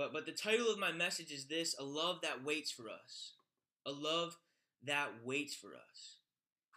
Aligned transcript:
But 0.00 0.14
but 0.14 0.24
the 0.24 0.32
title 0.32 0.70
of 0.70 0.78
my 0.78 0.92
message 0.92 1.30
is 1.30 1.44
this: 1.44 1.76
a 1.78 1.84
love 1.84 2.22
that 2.22 2.42
waits 2.42 2.70
for 2.70 2.84
us. 2.88 3.34
A 3.84 3.92
love 3.92 4.38
that 4.86 5.10
waits 5.26 5.54
for 5.54 5.74
us. 5.74 6.16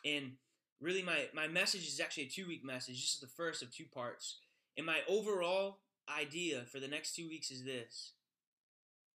And 0.04 0.34
really 0.82 1.02
my 1.02 1.28
my 1.34 1.48
message 1.48 1.88
is 1.88 2.02
actually 2.02 2.24
a 2.24 2.30
two-week 2.30 2.66
message. 2.66 2.96
This 2.96 3.14
is 3.14 3.22
the 3.22 3.28
first 3.28 3.64
of 3.64 3.74
two 3.74 3.86
parts. 3.86 4.40
And 4.76 4.86
my 4.86 5.00
overall 5.08 5.78
idea 6.10 6.64
for 6.70 6.82
the 6.82 6.88
next 6.90 7.16
2 7.16 7.30
weeks 7.30 7.50
is 7.50 7.64
this. 7.64 8.12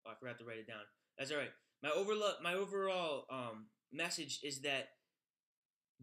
Oh, 0.07 0.11
I 0.13 0.15
forgot 0.15 0.39
to 0.39 0.45
write 0.45 0.59
it 0.59 0.69
down. 0.69 0.83
That's 1.19 1.33
all 1.33 1.39
right. 1.39 1.51
My 1.83 1.91
overall 1.91 2.35
my 2.41 2.55
overall 2.55 3.25
um, 3.29 3.67
message 3.93 4.39
is 4.45 4.61
that 4.61 4.91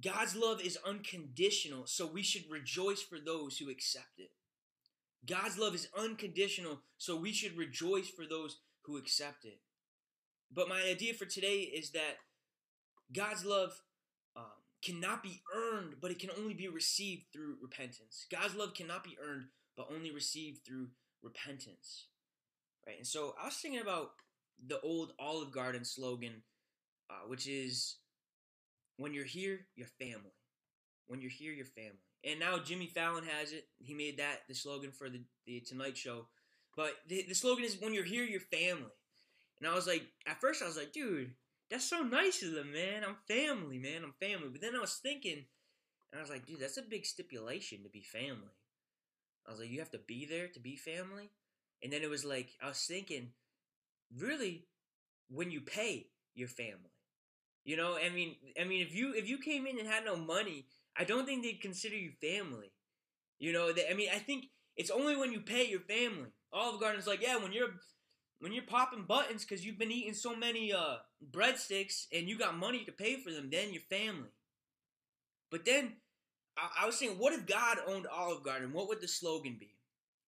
God's 0.03 0.35
love 0.35 0.59
is 0.59 0.77
unconditional, 0.85 1.87
so 1.87 2.05
we 2.05 2.21
should 2.21 2.51
rejoice 2.51 3.01
for 3.01 3.17
those 3.17 3.59
who 3.59 3.69
accept 3.69 4.19
it. 4.19 4.31
God's 5.25 5.57
love 5.57 5.73
is 5.73 5.87
unconditional, 5.97 6.81
so 6.97 7.15
we 7.15 7.31
should 7.31 7.57
rejoice 7.57 8.09
for 8.09 8.25
those 8.25 8.59
who 8.85 8.97
accept 8.97 9.45
it. 9.45 9.59
But 10.51 10.69
my 10.69 10.81
idea 10.83 11.13
for 11.13 11.25
today 11.25 11.59
is 11.59 11.91
that 11.91 12.17
God's 13.11 13.45
love 13.45 13.81
um, 14.35 14.43
cannot 14.83 15.23
be 15.23 15.41
earned, 15.55 15.95
but 16.01 16.11
it 16.11 16.19
can 16.19 16.29
only 16.37 16.53
be 16.53 16.67
received 16.67 17.23
through 17.31 17.57
repentance. 17.61 18.25
God's 18.29 18.55
love 18.55 18.73
cannot 18.73 19.03
be 19.03 19.17
earned, 19.23 19.45
but 19.77 19.87
only 19.93 20.11
received 20.11 20.65
through 20.65 20.89
repentance. 21.21 22.07
Right? 22.85 22.97
And 22.97 23.07
so 23.07 23.33
I 23.41 23.45
was 23.45 23.55
thinking 23.55 23.81
about 23.81 24.11
the 24.67 24.79
old 24.81 25.13
Olive 25.19 25.51
Garden 25.51 25.85
slogan, 25.85 26.43
uh, 27.09 27.27
which 27.27 27.47
is 27.47 27.97
when 28.97 29.13
you're 29.13 29.25
here, 29.25 29.61
you're 29.75 29.87
family. 29.99 30.33
When 31.07 31.21
you're 31.21 31.31
here, 31.31 31.53
you're 31.53 31.65
family. 31.65 31.99
And 32.23 32.39
now 32.39 32.57
Jimmy 32.57 32.87
Fallon 32.87 33.25
has 33.25 33.51
it. 33.51 33.65
He 33.79 33.93
made 33.93 34.17
that 34.17 34.41
the 34.47 34.55
slogan 34.55 34.91
for 34.91 35.09
the, 35.09 35.21
the 35.45 35.61
Tonight 35.61 35.97
Show. 35.97 36.27
But 36.75 36.93
the, 37.07 37.25
the 37.27 37.35
slogan 37.35 37.65
is 37.65 37.79
when 37.79 37.93
you're 37.93 38.03
here, 38.03 38.23
you're 38.23 38.39
family. 38.39 38.91
And 39.59 39.67
I 39.67 39.75
was 39.75 39.87
like, 39.87 40.03
at 40.25 40.41
first 40.41 40.63
I 40.63 40.65
was 40.65 40.77
like, 40.77 40.93
dude, 40.93 41.31
that's 41.69 41.89
so 41.89 42.01
nice 42.01 42.41
of 42.41 42.53
them, 42.53 42.71
man. 42.71 43.03
I'm 43.03 43.17
family, 43.27 43.77
man. 43.77 44.03
I'm 44.03 44.13
family. 44.19 44.49
But 44.51 44.61
then 44.61 44.75
I 44.75 44.79
was 44.79 44.99
thinking, 45.01 45.45
and 46.11 46.19
I 46.19 46.21
was 46.21 46.29
like, 46.29 46.45
dude, 46.45 46.59
that's 46.59 46.77
a 46.77 46.81
big 46.81 47.05
stipulation 47.05 47.83
to 47.83 47.89
be 47.89 48.01
family. 48.01 48.55
I 49.47 49.51
was 49.51 49.59
like, 49.59 49.69
you 49.69 49.79
have 49.79 49.91
to 49.91 49.99
be 49.99 50.25
there 50.25 50.47
to 50.47 50.59
be 50.59 50.75
family. 50.75 51.29
And 51.83 51.91
then 51.91 52.01
it 52.01 52.09
was 52.09 52.23
like, 52.23 52.51
I 52.63 52.69
was 52.69 52.85
thinking, 52.87 53.29
really, 54.17 54.67
when 55.29 55.51
you 55.51 55.61
pay 55.61 56.07
your 56.33 56.47
family. 56.47 56.91
You 57.65 57.77
know, 57.77 57.97
I 57.97 58.09
mean, 58.09 58.35
I 58.59 58.65
mean, 58.65 58.81
if 58.81 58.93
you 58.93 59.13
if 59.13 59.27
you 59.29 59.37
came 59.37 59.65
in 59.65 59.79
and 59.79 59.87
had 59.87 60.03
no 60.03 60.17
money, 60.17 60.65
I 60.97 61.03
don't 61.03 61.25
think 61.25 61.43
they'd 61.43 61.61
consider 61.61 61.95
you 61.95 62.11
family. 62.21 62.71
You 63.39 63.51
know, 63.51 63.73
they, 63.73 63.87
I 63.89 63.93
mean, 63.93 64.09
I 64.13 64.19
think 64.19 64.45
it's 64.75 64.91
only 64.91 65.15
when 65.15 65.31
you 65.31 65.41
pay 65.41 65.67
your 65.67 65.81
family. 65.81 66.29
Olive 66.51 66.79
Garden's 66.79 67.07
like, 67.07 67.21
yeah, 67.21 67.37
when 67.37 67.51
you're 67.51 67.69
when 68.39 68.51
you're 68.51 68.63
popping 68.63 69.05
buttons 69.07 69.45
because 69.45 69.65
you've 69.65 69.79
been 69.79 69.91
eating 69.91 70.13
so 70.13 70.35
many 70.35 70.73
uh, 70.73 70.95
breadsticks 71.31 72.07
and 72.11 72.27
you 72.27 72.37
got 72.37 72.57
money 72.57 72.83
to 72.85 72.91
pay 72.91 73.15
for 73.15 73.31
them, 73.31 73.49
then 73.49 73.71
you're 73.71 73.81
family. 73.89 74.29
But 75.49 75.65
then 75.65 75.93
I, 76.57 76.83
I 76.83 76.85
was 76.85 76.97
saying, 76.97 77.17
what 77.17 77.33
if 77.33 77.45
God 77.45 77.77
owned 77.87 78.05
Olive 78.07 78.43
Garden? 78.43 78.73
What 78.73 78.89
would 78.89 79.01
the 79.01 79.07
slogan 79.07 79.57
be? 79.59 79.75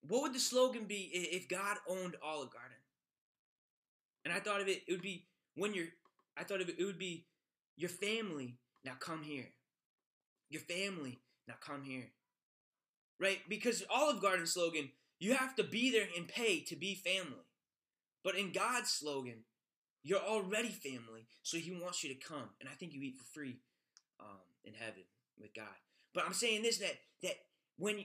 What 0.08 0.22
would 0.22 0.34
the 0.34 0.40
slogan 0.40 0.84
be 0.84 1.10
if 1.12 1.48
God 1.48 1.76
owned 1.88 2.16
Olive 2.22 2.50
Garden? 2.50 2.78
And 4.24 4.32
I 4.32 4.40
thought 4.40 4.60
of 4.60 4.68
it, 4.68 4.82
it 4.88 4.92
would 4.92 5.02
be 5.02 5.26
when 5.54 5.74
you're 5.74 5.88
I 6.36 6.44
thought 6.44 6.60
of 6.60 6.68
it, 6.68 6.76
it 6.78 6.84
would 6.84 6.98
be 6.98 7.26
your 7.76 7.90
family, 7.90 8.56
now 8.84 8.92
come 8.98 9.22
here. 9.22 9.48
Your 10.48 10.62
family, 10.62 11.20
now 11.48 11.54
come 11.60 11.82
here. 11.82 12.10
Right? 13.18 13.38
Because 13.48 13.82
Olive 13.90 14.20
Garden 14.20 14.46
slogan, 14.46 14.90
you 15.18 15.34
have 15.34 15.54
to 15.56 15.64
be 15.64 15.90
there 15.90 16.06
and 16.16 16.28
pay 16.28 16.60
to 16.60 16.76
be 16.76 16.94
family. 16.94 17.46
But 18.22 18.36
in 18.36 18.52
God's 18.52 18.90
slogan, 18.90 19.44
you're 20.02 20.20
already 20.20 20.68
family, 20.68 21.26
so 21.42 21.56
He 21.56 21.72
wants 21.72 22.04
you 22.04 22.12
to 22.14 22.20
come. 22.20 22.50
And 22.60 22.68
I 22.68 22.72
think 22.72 22.92
you 22.92 23.02
eat 23.02 23.16
for 23.16 23.24
free 23.24 23.56
um, 24.20 24.40
in 24.64 24.74
heaven 24.74 25.02
with 25.40 25.54
God. 25.54 25.64
But 26.14 26.24
I'm 26.24 26.34
saying 26.34 26.62
this 26.62 26.78
that 26.78 26.96
that 27.22 27.36
when 27.76 28.04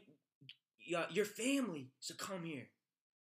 you, 0.80 0.98
uh, 0.98 1.06
your 1.12 1.26
family, 1.26 1.92
so 2.00 2.14
come 2.16 2.44
here. 2.44 2.68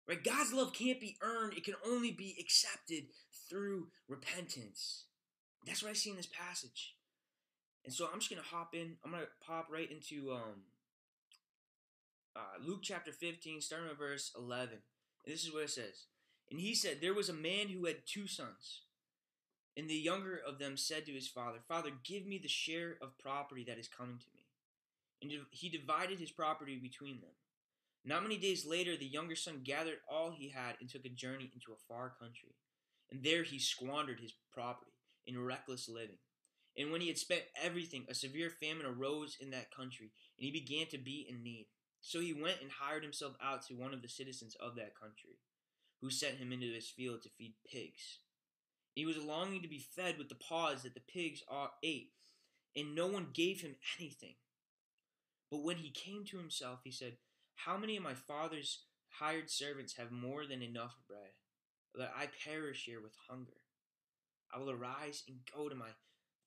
Right? 0.09 0.23
God's 0.23 0.53
love 0.53 0.73
can't 0.73 1.01
be 1.01 1.17
earned, 1.23 1.55
it 1.55 1.65
can 1.65 1.75
only 1.87 2.11
be 2.11 2.37
accepted 2.41 3.05
through 3.49 3.89
repentance. 4.09 5.05
That's 5.67 5.83
what 5.83 5.91
I 5.91 5.95
see 5.95 6.11
in 6.11 6.17
this 6.17 6.27
passage. 6.27 6.95
And 7.85 7.93
so 7.93 8.09
I'm 8.13 8.21
just 8.21 8.31
going 8.31 8.43
to 8.43 8.49
hop 8.49 8.75
in. 8.75 8.97
I'm 9.05 9.11
going 9.11 9.23
to 9.23 9.47
pop 9.47 9.69
right 9.71 9.91
into 9.91 10.33
um, 10.33 10.63
uh, 12.37 12.65
Luke 12.65 12.81
chapter 12.83 13.13
15, 13.13 13.61
starting 13.61 13.91
at 13.91 13.99
verse 13.99 14.33
11. 14.39 14.79
And 15.25 15.35
this 15.35 15.45
is 15.45 15.53
what 15.53 15.65
it 15.65 15.71
says. 15.71 16.07
And 16.51 16.61
he 16.61 16.75
said, 16.75 16.99
There 17.01 17.15
was 17.15 17.29
a 17.29 17.35
man 17.35 17.69
who 17.69 17.87
had 17.87 18.07
two 18.07 18.27
sons. 18.27 18.83
And 19.77 19.89
the 19.89 19.95
younger 19.95 20.39
of 20.47 20.59
them 20.59 20.77
said 20.77 21.07
to 21.07 21.13
his 21.13 21.29
father, 21.29 21.59
Father, 21.67 21.91
give 22.05 22.27
me 22.27 22.39
the 22.39 22.49
share 22.49 22.99
of 23.01 23.19
property 23.19 23.65
that 23.67 23.79
is 23.79 23.89
coming 23.89 24.19
to 24.19 24.27
me. 24.35 24.45
And 25.23 25.47
he 25.51 25.71
divided 25.71 26.19
his 26.19 26.31
property 26.31 26.77
between 26.77 27.21
them. 27.21 27.31
Not 28.05 28.23
many 28.23 28.37
days 28.37 28.67
later, 28.67 28.97
the 28.97 29.07
younger 29.07 29.37
son 29.37 29.61
gathered 29.65 29.99
all 30.11 30.31
he 30.31 30.51
had 30.51 30.75
and 30.81 30.91
took 30.91 31.07
a 31.07 31.09
journey 31.09 31.51
into 31.55 31.73
a 31.73 31.83
far 31.89 32.13
country. 32.21 32.55
And 33.11 33.23
there 33.23 33.45
he 33.45 33.59
squandered 33.59 34.21
his 34.21 34.35
property 34.53 34.91
in 35.27 35.43
reckless 35.43 35.89
living. 35.89 36.19
And 36.77 36.91
when 36.91 37.01
he 37.01 37.09
had 37.09 37.19
spent 37.19 37.43
everything, 37.63 38.07
a 38.09 38.15
severe 38.15 38.51
famine 38.51 38.87
arose 38.87 39.37
in 39.41 39.51
that 39.51 39.75
country, 39.75 40.13
and 40.39 40.45
he 40.45 40.51
began 40.51 40.87
to 40.89 40.99
be 40.99 41.27
in 41.29 41.43
need. 41.43 41.67
So 42.01 42.21
he 42.21 42.33
went 42.33 42.61
and 42.63 42.71
hired 42.71 43.03
himself 43.03 43.35
out 43.43 43.67
to 43.67 43.75
one 43.75 43.93
of 43.93 44.03
the 44.03 44.09
citizens 44.09 44.57
of 44.59 44.75
that 44.77 44.99
country, 44.99 45.39
who 46.01 46.11
sent 46.11 46.39
him 46.39 46.53
into 46.53 46.73
his 46.73 46.89
field 46.89 47.23
to 47.23 47.29
feed 47.29 47.55
pigs. 47.71 48.19
He 48.95 49.07
was 49.07 49.19
longing 49.19 49.63
to 49.63 49.69
be 49.69 49.79
fed 49.79 50.19
with 50.19 50.29
the 50.29 50.35
pods 50.35 50.83
that 50.83 50.95
the 50.95 51.01
pigs 51.01 51.43
ate, 51.83 52.13
and 52.75 52.95
no 52.95 53.07
one 53.07 53.29
gave 53.33 53.61
him 53.61 53.77
anything. 53.99 54.35
But 55.51 55.63
when 55.63 55.77
he 55.77 55.91
came 55.91 56.25
to 56.25 56.39
himself, 56.39 56.81
he 56.85 56.91
said, 56.91 57.19
how 57.55 57.77
many 57.77 57.97
of 57.97 58.03
my 58.03 58.15
father's 58.15 58.85
hired 59.21 59.51
servants 59.51 59.97
have 59.97 60.11
more 60.11 60.47
than 60.47 60.63
enough 60.63 60.97
bread, 61.07 61.33
that 61.95 62.13
I 62.17 62.29
perish 62.49 62.85
here 62.87 63.01
with 63.01 63.13
hunger? 63.29 63.61
I 64.53 64.59
will 64.59 64.71
arise 64.71 65.23
and 65.29 65.39
go 65.55 65.69
to 65.69 65.75
my 65.75 65.91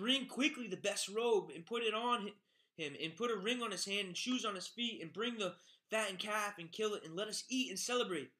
Bring 0.00 0.24
quickly 0.24 0.66
the 0.66 0.78
best 0.78 1.08
robe 1.08 1.50
and 1.54 1.66
put 1.66 1.82
it 1.82 1.92
on 1.92 2.30
him, 2.78 2.94
and 3.02 3.16
put 3.16 3.30
a 3.30 3.36
ring 3.36 3.60
on 3.62 3.70
his 3.70 3.84
hand 3.84 4.06
and 4.06 4.16
shoes 4.16 4.46
on 4.46 4.54
his 4.54 4.66
feet, 4.66 5.02
and 5.02 5.12
bring 5.12 5.36
the 5.36 5.56
fattened 5.90 6.18
calf 6.18 6.54
and 6.58 6.72
kill 6.72 6.94
it, 6.94 7.04
and 7.04 7.14
let 7.14 7.28
us 7.28 7.44
eat 7.50 7.68
and 7.68 7.78
celebrate. 7.78 8.30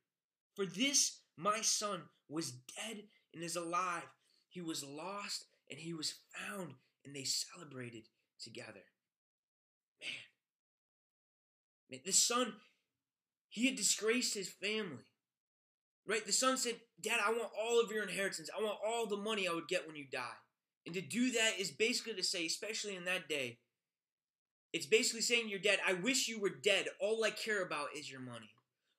For 0.57 0.65
this 0.65 1.21
my 1.37 1.61
son 1.61 2.01
was 2.31 2.53
dead 2.53 3.03
and 3.35 3.45
is 3.45 3.57
alive. 3.57 4.09
He 4.49 4.63
was 4.63 4.83
lost 4.83 5.45
and 5.71 5.79
he 5.79 5.93
was 5.93 6.15
found, 6.35 6.77
and 7.05 7.15
they 7.15 7.25
celebrated 7.25 8.05
together. 8.43 8.87
Man. 10.01 10.11
Man, 11.91 12.01
the 12.07 12.13
son, 12.13 12.55
he 13.51 13.67
had 13.67 13.77
disgraced 13.77 14.33
his 14.33 14.49
family. 14.49 15.05
Right? 16.07 16.25
The 16.25 16.33
son 16.33 16.57
said, 16.57 16.77
Dad, 16.99 17.21
I 17.23 17.33
want 17.33 17.51
all 17.63 17.81
of 17.81 17.93
your 17.93 18.03
inheritance. 18.03 18.49
I 18.59 18.63
want 18.63 18.79
all 18.83 19.07
the 19.07 19.19
money 19.19 19.47
I 19.47 19.53
would 19.53 19.69
get 19.69 19.87
when 19.87 19.97
you 19.97 20.07
die. 20.11 20.39
And 20.87 20.95
to 20.95 21.01
do 21.01 21.33
that 21.33 21.53
is 21.59 21.71
basically 21.71 22.15
to 22.15 22.23
say, 22.23 22.47
especially 22.47 22.97
in 22.97 23.05
that 23.05 23.29
day, 23.29 23.59
it's 24.73 24.87
basically 24.87 25.23
saying 25.23 25.49
you're 25.49 25.59
dead. 25.59 25.79
I 25.87 25.95
wish 25.95 26.29
you 26.29 26.41
were 26.41 26.51
dead. 26.51 26.87
All 27.01 27.25
I 27.25 27.31
care 27.31 27.63
about 27.63 27.89
is 27.97 28.11
your 28.11 28.21
money. 28.21 28.51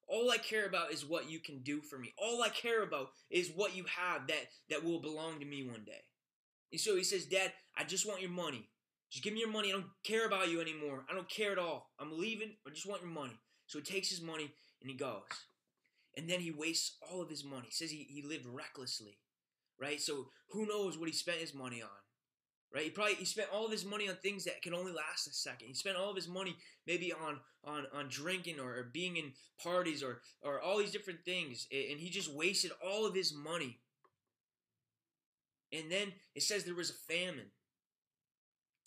All 0.08 0.30
I 0.30 0.38
care 0.38 0.66
about 0.66 0.92
is 0.92 1.06
what 1.06 1.30
you 1.30 1.40
can 1.40 1.60
do 1.60 1.82
for 1.82 1.98
me. 1.98 2.14
All 2.18 2.44
I 2.44 2.50
care 2.50 2.84
about 2.84 3.12
is 3.30 3.52
what 3.56 3.76
you 3.76 3.86
have 3.86 4.28
that, 4.28 4.48
that 4.70 4.84
will 4.84 5.00
belong 5.00 5.40
to 5.40 5.46
me 5.46 5.64
one 5.64 5.84
day. 5.86 6.04
And 6.72 6.82
so 6.82 6.96
he 6.96 7.04
says, 7.04 7.26
Dad, 7.26 7.54
I 7.78 7.86
just 7.86 8.08
want 8.08 8.22
your 8.22 8.30
money. 8.30 8.70
Just 9.10 9.24
give 9.24 9.34
me 9.34 9.40
your 9.40 9.52
money. 9.52 9.70
I 9.70 9.74
don't 9.74 9.86
care 10.04 10.26
about 10.26 10.50
you 10.50 10.62
anymore. 10.62 11.06
I 11.10 11.14
don't 11.14 11.30
care 11.30 11.52
at 11.54 11.58
all. 11.58 11.92
I'm 12.00 12.18
leaving. 12.18 12.52
I 12.68 12.72
just 12.72 12.88
want 12.88 13.02
your 13.02 13.12
money. 13.12 13.40
So 13.68 13.80
he 13.80 13.86
takes 13.86 14.10
his 14.10 14.22
money 14.22 14.54
and 14.82 14.90
he 14.92 14.98
goes. 14.98 15.24
And 16.18 16.30
then 16.30 16.42
he 16.42 16.52
wastes 16.52 16.98
all 17.10 17.22
of 17.22 17.30
his 17.30 17.46
money. 17.46 17.68
He 17.68 17.72
says 17.72 17.92
he, 17.92 18.06
he 18.10 18.22
lived 18.22 18.46
recklessly. 18.46 19.18
Right? 19.80 20.00
So 20.00 20.28
who 20.50 20.66
knows 20.66 20.98
what 20.98 21.10
he 21.10 21.14
spent 21.14 21.40
his 21.40 21.54
money 21.54 21.82
on. 21.82 21.90
Right? 22.74 22.86
He 22.86 22.90
probably 22.90 23.16
he 23.16 23.26
spent 23.26 23.50
all 23.54 23.66
of 23.66 23.72
his 23.72 23.86
money 23.86 24.08
on 24.08 24.16
things 24.16 24.46
that 24.46 24.62
can 24.62 24.74
only 24.74 24.94
last 24.94 25.28
a 25.28 25.34
second. 25.34 25.68
He 25.68 25.74
spent 25.74 25.98
all 25.98 26.10
of 26.10 26.16
his 26.16 26.30
money 26.30 26.56
maybe 26.88 27.12
on 27.12 27.40
on 27.66 27.86
on 27.94 28.08
drinking 28.10 28.60
or, 28.60 28.78
or 28.78 28.90
being 28.94 29.18
in 29.18 29.34
parties 29.62 30.02
or 30.02 30.22
or 30.42 30.62
all 30.62 30.78
these 30.78 30.92
different 30.92 31.26
things. 31.26 31.68
And 31.72 32.00
he 32.00 32.10
just 32.10 32.34
wasted 32.34 32.72
all 32.86 33.06
of 33.06 33.14
his 33.14 33.34
money. 33.34 33.80
And 35.74 35.92
then 35.92 36.14
it 36.36 36.44
says 36.44 36.64
there 36.64 36.76
was 36.76 36.90
a 36.90 37.14
famine. 37.14 37.52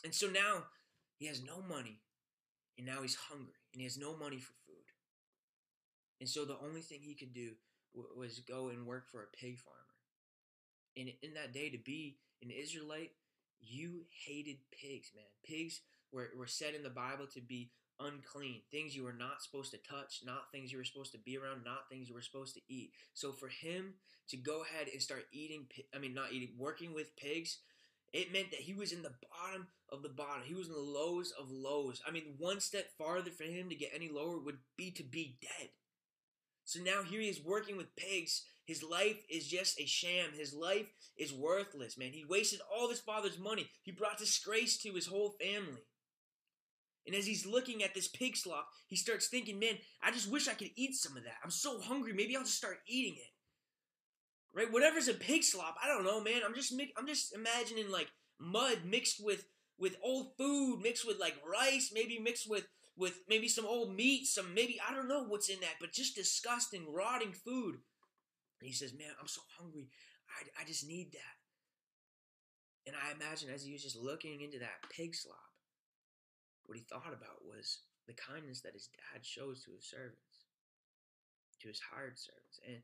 And 0.02 0.14
so 0.14 0.28
now 0.28 0.64
he 1.18 1.26
has 1.26 1.42
no 1.42 1.62
money. 1.62 2.00
And 2.76 2.86
now 2.86 3.02
he's 3.02 3.14
hungry. 3.14 3.54
And 3.72 3.80
he 3.80 3.84
has 3.84 3.98
no 3.98 4.16
money 4.16 4.38
for 4.38 4.52
food. 4.66 4.84
And 6.20 6.28
so 6.28 6.44
the 6.44 6.58
only 6.58 6.80
thing 6.80 7.00
he 7.02 7.14
could 7.14 7.32
do 7.32 7.52
was 7.94 8.40
go 8.40 8.68
and 8.68 8.86
work 8.86 9.08
for 9.08 9.22
a 9.22 9.36
pig 9.36 9.58
farmer. 9.58 9.93
And 10.96 11.10
in 11.22 11.34
that 11.34 11.52
day, 11.52 11.70
to 11.70 11.78
be 11.78 12.18
an 12.42 12.50
Israelite, 12.50 13.12
you 13.60 14.06
hated 14.26 14.58
pigs, 14.70 15.10
man. 15.14 15.24
Pigs 15.44 15.80
were, 16.12 16.30
were 16.36 16.46
said 16.46 16.74
in 16.74 16.82
the 16.82 16.90
Bible 16.90 17.26
to 17.34 17.40
be 17.40 17.70
unclean, 18.00 18.62
things 18.70 18.94
you 18.94 19.04
were 19.04 19.12
not 19.12 19.42
supposed 19.42 19.70
to 19.70 19.78
touch, 19.78 20.22
not 20.24 20.50
things 20.52 20.72
you 20.72 20.78
were 20.78 20.84
supposed 20.84 21.12
to 21.12 21.18
be 21.18 21.36
around, 21.38 21.64
not 21.64 21.88
things 21.88 22.08
you 22.08 22.14
were 22.14 22.22
supposed 22.22 22.54
to 22.54 22.60
eat. 22.68 22.92
So 23.14 23.32
for 23.32 23.48
him 23.48 23.94
to 24.28 24.36
go 24.36 24.62
ahead 24.62 24.88
and 24.92 25.00
start 25.00 25.26
eating, 25.32 25.66
I 25.94 25.98
mean, 25.98 26.14
not 26.14 26.32
eating, 26.32 26.50
working 26.58 26.94
with 26.94 27.16
pigs, 27.16 27.58
it 28.12 28.32
meant 28.32 28.50
that 28.52 28.60
he 28.60 28.74
was 28.74 28.92
in 28.92 29.02
the 29.02 29.14
bottom 29.30 29.66
of 29.90 30.02
the 30.02 30.08
bottom. 30.08 30.42
He 30.44 30.54
was 30.54 30.68
in 30.68 30.74
the 30.74 30.78
lows 30.78 31.32
of 31.38 31.50
lows. 31.50 32.00
I 32.06 32.10
mean, 32.10 32.34
one 32.38 32.60
step 32.60 32.86
farther 32.96 33.30
for 33.30 33.44
him 33.44 33.68
to 33.68 33.74
get 33.74 33.90
any 33.94 34.08
lower 34.08 34.38
would 34.38 34.58
be 34.76 34.90
to 34.92 35.02
be 35.02 35.38
dead. 35.40 35.70
So 36.64 36.80
now 36.80 37.02
here 37.02 37.20
he 37.20 37.28
is 37.28 37.44
working 37.44 37.76
with 37.76 37.94
pigs. 37.96 38.42
His 38.66 38.82
life 38.82 39.22
is 39.28 39.46
just 39.46 39.78
a 39.78 39.86
sham. 39.86 40.30
His 40.36 40.54
life 40.54 40.86
is 41.16 41.32
worthless, 41.32 41.98
man. 41.98 42.12
He 42.12 42.24
wasted 42.24 42.60
all 42.74 42.88
his 42.88 43.00
father's 43.00 43.38
money. 43.38 43.68
He 43.82 43.92
brought 43.92 44.18
disgrace 44.18 44.78
to 44.78 44.92
his 44.92 45.06
whole 45.06 45.36
family. 45.40 45.82
And 47.06 47.14
as 47.14 47.26
he's 47.26 47.44
looking 47.44 47.82
at 47.82 47.94
this 47.94 48.08
pig 48.08 48.36
slop, 48.36 48.66
he 48.86 48.96
starts 48.96 49.28
thinking, 49.28 49.58
man, 49.58 49.74
I 50.02 50.10
just 50.10 50.30
wish 50.30 50.48
I 50.48 50.54
could 50.54 50.70
eat 50.74 50.94
some 50.94 51.16
of 51.16 51.24
that. 51.24 51.34
I'm 51.44 51.50
so 51.50 51.78
hungry. 51.80 52.14
Maybe 52.14 52.34
I'll 52.34 52.44
just 52.44 52.56
start 52.56 52.78
eating 52.88 53.16
it. 53.16 53.30
Right? 54.54 54.72
Whatever's 54.72 55.08
a 55.08 55.14
pig 55.14 55.42
slop, 55.42 55.76
I 55.82 55.88
don't 55.88 56.04
know, 56.04 56.22
man. 56.22 56.42
I'm 56.46 56.54
just 56.54 56.72
I'm 56.96 57.06
just 57.06 57.34
imagining 57.34 57.90
like 57.90 58.08
mud 58.40 58.78
mixed 58.86 59.22
with 59.22 59.44
with 59.78 59.96
old 60.02 60.36
food, 60.38 60.80
mixed 60.80 61.06
with 61.06 61.18
like 61.18 61.34
rice, 61.44 61.90
maybe 61.92 62.18
mixed 62.18 62.48
with 62.48 62.64
with 62.96 63.20
maybe 63.28 63.48
some 63.48 63.66
old 63.66 63.94
meat, 63.94 64.26
some 64.26 64.54
maybe 64.54 64.80
I 64.86 64.94
don't 64.94 65.08
know 65.08 65.24
what's 65.24 65.48
in 65.48 65.60
that, 65.60 65.76
but 65.80 65.92
just 65.92 66.14
disgusting, 66.14 66.92
rotting 66.92 67.32
food. 67.32 67.76
And 68.60 68.68
he 68.68 68.72
says, 68.72 68.94
"Man, 68.94 69.10
I'm 69.20 69.28
so 69.28 69.42
hungry. 69.58 69.88
I 70.28 70.62
I 70.62 70.64
just 70.64 70.86
need 70.86 71.12
that." 71.12 71.36
And 72.86 72.96
I 72.96 73.12
imagine 73.12 73.50
as 73.50 73.64
he 73.64 73.72
was 73.72 73.82
just 73.82 73.96
looking 73.96 74.40
into 74.42 74.58
that 74.58 74.88
pig 74.90 75.14
slop, 75.14 75.38
what 76.66 76.78
he 76.78 76.84
thought 76.84 77.12
about 77.12 77.44
was 77.44 77.80
the 78.06 78.14
kindness 78.14 78.60
that 78.60 78.74
his 78.74 78.88
dad 78.88 79.24
shows 79.24 79.64
to 79.64 79.72
his 79.72 79.88
servants, 79.88 80.44
to 81.60 81.68
his 81.68 81.80
hired 81.80 82.18
servants. 82.18 82.60
And 82.66 82.82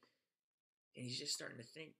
and 0.96 1.04
he's 1.04 1.18
just 1.18 1.34
starting 1.34 1.58
to 1.58 1.64
think, 1.64 1.92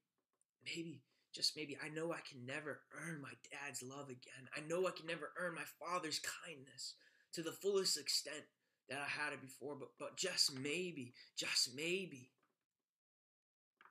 maybe, 0.65 1.03
just 1.33 1.56
maybe, 1.56 1.79
I 1.83 1.89
know 1.89 2.13
I 2.13 2.21
can 2.29 2.45
never 2.45 2.83
earn 2.93 3.23
my 3.23 3.33
dad's 3.53 3.83
love 3.83 4.09
again. 4.09 4.51
I 4.56 4.61
know 4.67 4.87
I 4.89 4.91
can 4.91 5.06
never 5.06 5.33
earn 5.39 5.55
my 5.55 5.69
father's 5.79 6.21
kindness 6.45 6.95
to 7.35 7.43
the 7.43 7.53
fullest 7.53 7.99
extent 7.99 8.44
that 8.88 8.99
I 8.99 9.09
had 9.09 9.32
it 9.32 9.41
before, 9.41 9.77
but 9.79 9.91
but 9.99 10.17
just 10.17 10.59
maybe, 10.59 11.15
just 11.37 11.75
maybe, 11.75 12.31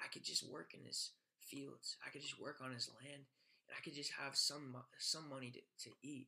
I 0.03 0.07
could 0.12 0.24
just 0.24 0.50
work 0.50 0.74
in 0.74 0.86
his 0.86 1.12
fields. 1.41 1.97
I 2.06 2.09
could 2.09 2.21
just 2.21 2.39
work 2.39 2.57
on 2.63 2.74
his 2.74 2.89
land, 3.01 3.24
and 3.68 3.75
I 3.77 3.81
could 3.81 3.95
just 3.95 4.12
have 4.19 4.36
some 4.36 4.75
some 4.97 5.30
money 5.30 5.51
to, 5.51 5.89
to 5.89 5.95
eat. 6.03 6.27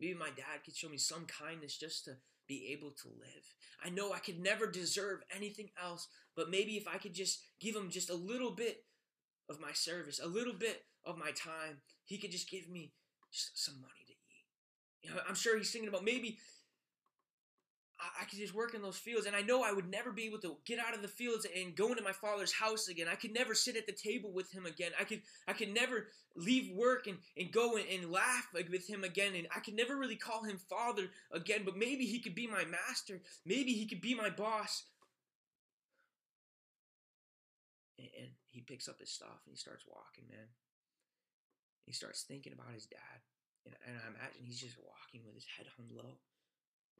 Maybe 0.00 0.14
my 0.14 0.28
dad 0.28 0.62
could 0.64 0.76
show 0.76 0.88
me 0.88 0.98
some 0.98 1.26
kindness 1.26 1.76
just 1.76 2.04
to 2.04 2.12
be 2.46 2.68
able 2.72 2.90
to 2.90 3.08
live. 3.08 3.54
I 3.84 3.90
know 3.90 4.12
I 4.12 4.18
could 4.18 4.38
never 4.38 4.70
deserve 4.70 5.20
anything 5.34 5.70
else, 5.82 6.06
but 6.36 6.50
maybe 6.50 6.76
if 6.76 6.86
I 6.86 6.98
could 6.98 7.14
just 7.14 7.40
give 7.60 7.74
him 7.74 7.90
just 7.90 8.10
a 8.10 8.14
little 8.14 8.52
bit 8.52 8.84
of 9.48 9.60
my 9.60 9.72
service, 9.72 10.20
a 10.22 10.28
little 10.28 10.54
bit 10.54 10.84
of 11.04 11.18
my 11.18 11.30
time, 11.32 11.78
he 12.04 12.18
could 12.18 12.30
just 12.30 12.50
give 12.50 12.68
me 12.68 12.92
just 13.32 13.64
some 13.64 13.80
money. 13.80 14.05
You 15.06 15.14
know, 15.14 15.20
I'm 15.28 15.34
sure 15.34 15.56
he's 15.56 15.70
thinking 15.70 15.88
about 15.88 16.04
maybe 16.04 16.38
I, 17.98 18.24
could 18.24 18.38
just 18.38 18.54
work 18.54 18.74
in 18.74 18.82
those 18.82 18.96
fields. 18.96 19.26
And 19.26 19.36
I 19.36 19.40
know 19.40 19.62
I 19.62 19.72
would 19.72 19.88
never 19.88 20.10
be 20.10 20.24
able 20.24 20.38
to 20.40 20.56
get 20.64 20.78
out 20.78 20.94
of 20.94 21.02
the 21.02 21.08
fields 21.08 21.46
and 21.56 21.74
go 21.74 21.88
into 21.88 22.02
my 22.02 22.12
father's 22.12 22.52
house 22.52 22.88
again. 22.88 23.06
I 23.10 23.14
could 23.14 23.32
never 23.32 23.54
sit 23.54 23.76
at 23.76 23.86
the 23.86 23.92
table 23.92 24.32
with 24.32 24.52
him 24.52 24.66
again. 24.66 24.90
I 25.00 25.04
could 25.04 25.22
I 25.46 25.52
could 25.52 25.72
never 25.72 26.08
leave 26.34 26.76
work 26.76 27.06
and, 27.06 27.18
and 27.36 27.52
go 27.52 27.76
and, 27.76 27.86
and 27.88 28.10
laugh 28.10 28.48
with 28.52 28.88
him 28.88 29.04
again. 29.04 29.34
And 29.34 29.46
I 29.54 29.60
could 29.60 29.74
never 29.74 29.96
really 29.96 30.16
call 30.16 30.42
him 30.42 30.58
father 30.58 31.08
again. 31.32 31.62
But 31.64 31.76
maybe 31.76 32.04
he 32.04 32.18
could 32.18 32.34
be 32.34 32.46
my 32.46 32.64
master. 32.64 33.22
Maybe 33.44 33.72
he 33.72 33.86
could 33.86 34.00
be 34.00 34.14
my 34.14 34.30
boss. 34.30 34.84
And, 37.98 38.08
and 38.18 38.28
he 38.48 38.60
picks 38.60 38.88
up 38.88 39.00
his 39.00 39.10
stuff 39.10 39.40
and 39.46 39.52
he 39.52 39.56
starts 39.56 39.84
walking, 39.88 40.24
man. 40.28 40.48
He 41.84 41.92
starts 41.92 42.22
thinking 42.22 42.52
about 42.52 42.74
his 42.74 42.86
dad. 42.86 43.20
And, 43.66 43.74
I 43.98 44.08
imagine 44.08 44.46
he's 44.46 44.62
just 44.62 44.78
walking 44.78 45.26
with 45.26 45.34
his 45.34 45.46
head 45.58 45.66
hung 45.76 45.90
low 45.90 46.22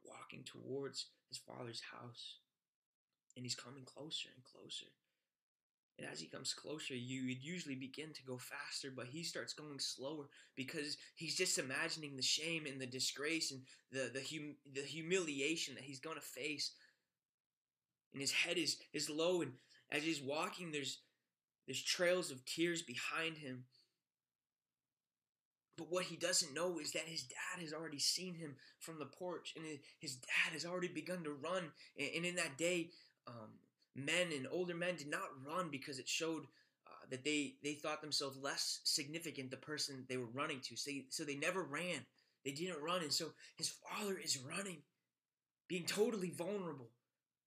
walking 0.07 0.43
towards 0.43 1.07
his 1.29 1.37
father's 1.37 1.81
house. 1.91 2.37
And 3.35 3.45
he's 3.45 3.55
coming 3.55 3.83
closer 3.83 4.29
and 4.33 4.43
closer. 4.43 4.87
And 5.99 6.07
as 6.11 6.19
he 6.19 6.27
comes 6.27 6.53
closer, 6.53 6.95
you 6.95 7.27
would 7.27 7.43
usually 7.43 7.75
begin 7.75 8.13
to 8.13 8.23
go 8.23 8.37
faster, 8.37 8.91
but 8.95 9.07
he 9.07 9.23
starts 9.23 9.53
going 9.53 9.79
slower 9.79 10.25
because 10.55 10.97
he's 11.15 11.35
just 11.35 11.57
imagining 11.57 12.15
the 12.15 12.21
shame 12.21 12.65
and 12.67 12.79
the 12.79 12.85
disgrace 12.85 13.51
and 13.51 13.61
the 13.91 14.11
the, 14.13 14.21
hum, 14.21 14.55
the 14.71 14.81
humiliation 14.81 15.73
that 15.75 15.83
he's 15.83 15.99
going 15.99 16.15
to 16.15 16.21
face. 16.21 16.71
And 18.13 18.21
his 18.21 18.31
head 18.31 18.57
is 18.57 18.77
is 18.93 19.09
low, 19.09 19.41
and 19.41 19.53
as 19.91 20.03
he's 20.03 20.21
walking, 20.21 20.71
there's 20.71 20.99
there's 21.65 21.81
trails 21.81 22.29
of 22.29 22.45
tears 22.45 22.83
behind 22.83 23.37
him. 23.37 23.65
But 25.77 25.91
what 25.91 26.05
he 26.05 26.15
doesn't 26.15 26.53
know 26.53 26.79
is 26.79 26.91
that 26.91 27.03
his 27.03 27.23
dad 27.23 27.61
has 27.61 27.71
already 27.71 27.99
seen 27.99 28.33
him 28.33 28.55
from 28.79 28.97
the 28.97 29.05
porch, 29.05 29.53
and 29.55 29.65
his 29.99 30.15
dad 30.15 30.53
has 30.53 30.65
already 30.65 30.87
begun 30.87 31.23
to 31.23 31.31
run. 31.31 31.71
And 31.97 32.25
in 32.25 32.35
that 32.35 32.57
day, 32.57 32.89
um, 33.27 33.59
men 33.95 34.31
and 34.35 34.47
older 34.51 34.75
men 34.75 34.95
did 34.95 35.09
not 35.09 35.29
run 35.45 35.69
because 35.69 35.99
it 35.99 36.09
showed 36.09 36.43
uh, 36.87 37.05
that 37.11 37.23
they 37.23 37.55
they 37.63 37.73
thought 37.73 38.01
themselves 38.01 38.37
less 38.41 38.79
significant 38.83 39.51
the 39.51 39.57
person 39.57 40.05
they 40.09 40.17
were 40.17 40.25
running 40.33 40.61
to. 40.61 40.75
So 40.75 40.91
so 41.09 41.23
they 41.23 41.35
never 41.35 41.63
ran. 41.63 42.05
They 42.43 42.51
didn't 42.51 42.81
run, 42.81 43.01
and 43.03 43.13
so 43.13 43.33
his 43.57 43.69
father 43.69 44.17
is 44.17 44.37
running, 44.37 44.77
being 45.67 45.85
totally 45.85 46.31
vulnerable 46.31 46.89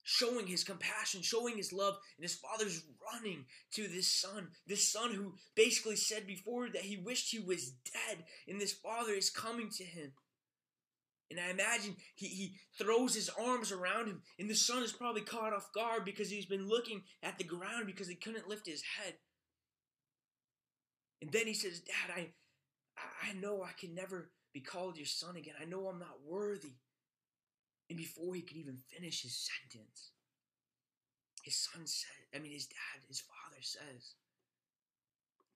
showing 0.03 0.47
his 0.47 0.65
compassion, 0.65 1.23
showing 1.23 1.57
his 1.57 1.73
love, 1.73 1.97
and 2.17 2.25
his 2.25 2.35
father's 2.35 2.85
running 3.13 3.45
to 3.73 3.87
this 3.89 4.11
son, 4.11 4.49
this 4.67 4.91
son 4.91 5.15
who 5.15 5.35
basically 5.55 5.97
said 5.97 6.27
before 6.27 6.69
that 6.71 6.83
he 6.83 6.97
wished 6.97 7.31
he 7.31 7.39
was 7.39 7.75
dead, 7.93 8.25
and 8.49 8.61
this 8.61 8.73
father 8.73 9.13
is 9.13 9.31
coming 9.31 9.71
to 9.71 9.85
him. 9.85 10.13
And 11.31 11.39
I 11.39 11.51
imagine 11.51 11.95
he, 12.17 12.27
he 12.27 12.57
throws 12.77 13.15
his 13.15 13.29
arms 13.29 13.71
around 13.71 14.09
him, 14.09 14.23
and 14.39 14.51
the 14.51 14.55
son 14.55 14.83
is 14.83 14.93
probably 14.93 15.23
caught 15.23 15.53
off 15.53 15.73
guard 15.73 16.05
because 16.05 16.29
he's 16.29 16.47
been 16.47 16.69
looking 16.69 17.03
at 17.23 17.39
the 17.39 17.45
ground 17.45 17.87
because 17.87 18.09
he 18.09 18.17
couldn't 18.17 18.49
lift 18.49 18.67
his 18.67 18.83
head. 18.83 19.15
And 21.23 21.31
then 21.31 21.47
he 21.47 21.55
says, 21.55 21.81
Dad, 21.81 22.17
I, 22.17 22.29
I 23.29 23.35
know 23.35 23.63
I 23.63 23.73
can 23.79 23.95
never 23.95 24.31
be 24.53 24.61
called 24.61 24.97
your 24.97 25.07
son 25.07 25.37
again. 25.37 25.55
I 25.61 25.67
know 25.67 25.87
I'm 25.87 25.99
not 25.99 26.19
worthy. 26.27 26.75
And 27.91 27.99
before 27.99 28.37
he 28.37 28.43
could 28.43 28.57
even 28.57 28.77
finish 28.77 29.23
his 29.23 29.35
sentence, 29.35 30.13
his 31.43 31.57
son 31.57 31.83
said, 31.87 32.31
I 32.33 32.39
mean, 32.39 32.53
his 32.53 32.67
dad, 32.67 33.03
his 33.09 33.21
father 33.21 33.61
says, 33.61 34.15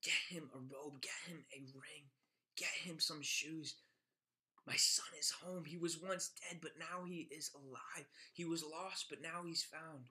Get 0.02 0.36
him 0.36 0.50
a 0.52 0.58
robe, 0.58 1.00
get 1.00 1.14
him 1.28 1.44
a 1.54 1.60
ring, 1.60 2.10
get 2.56 2.74
him 2.82 2.98
some 2.98 3.22
shoes. 3.22 3.76
My 4.66 4.74
son 4.74 5.06
is 5.18 5.30
home. 5.30 5.64
He 5.64 5.76
was 5.76 6.02
once 6.02 6.32
dead, 6.50 6.58
but 6.60 6.72
now 6.78 7.04
he 7.06 7.28
is 7.30 7.50
alive. 7.54 8.06
He 8.32 8.44
was 8.44 8.64
lost, 8.64 9.06
but 9.08 9.22
now 9.22 9.44
he's 9.46 9.62
found. 9.62 10.08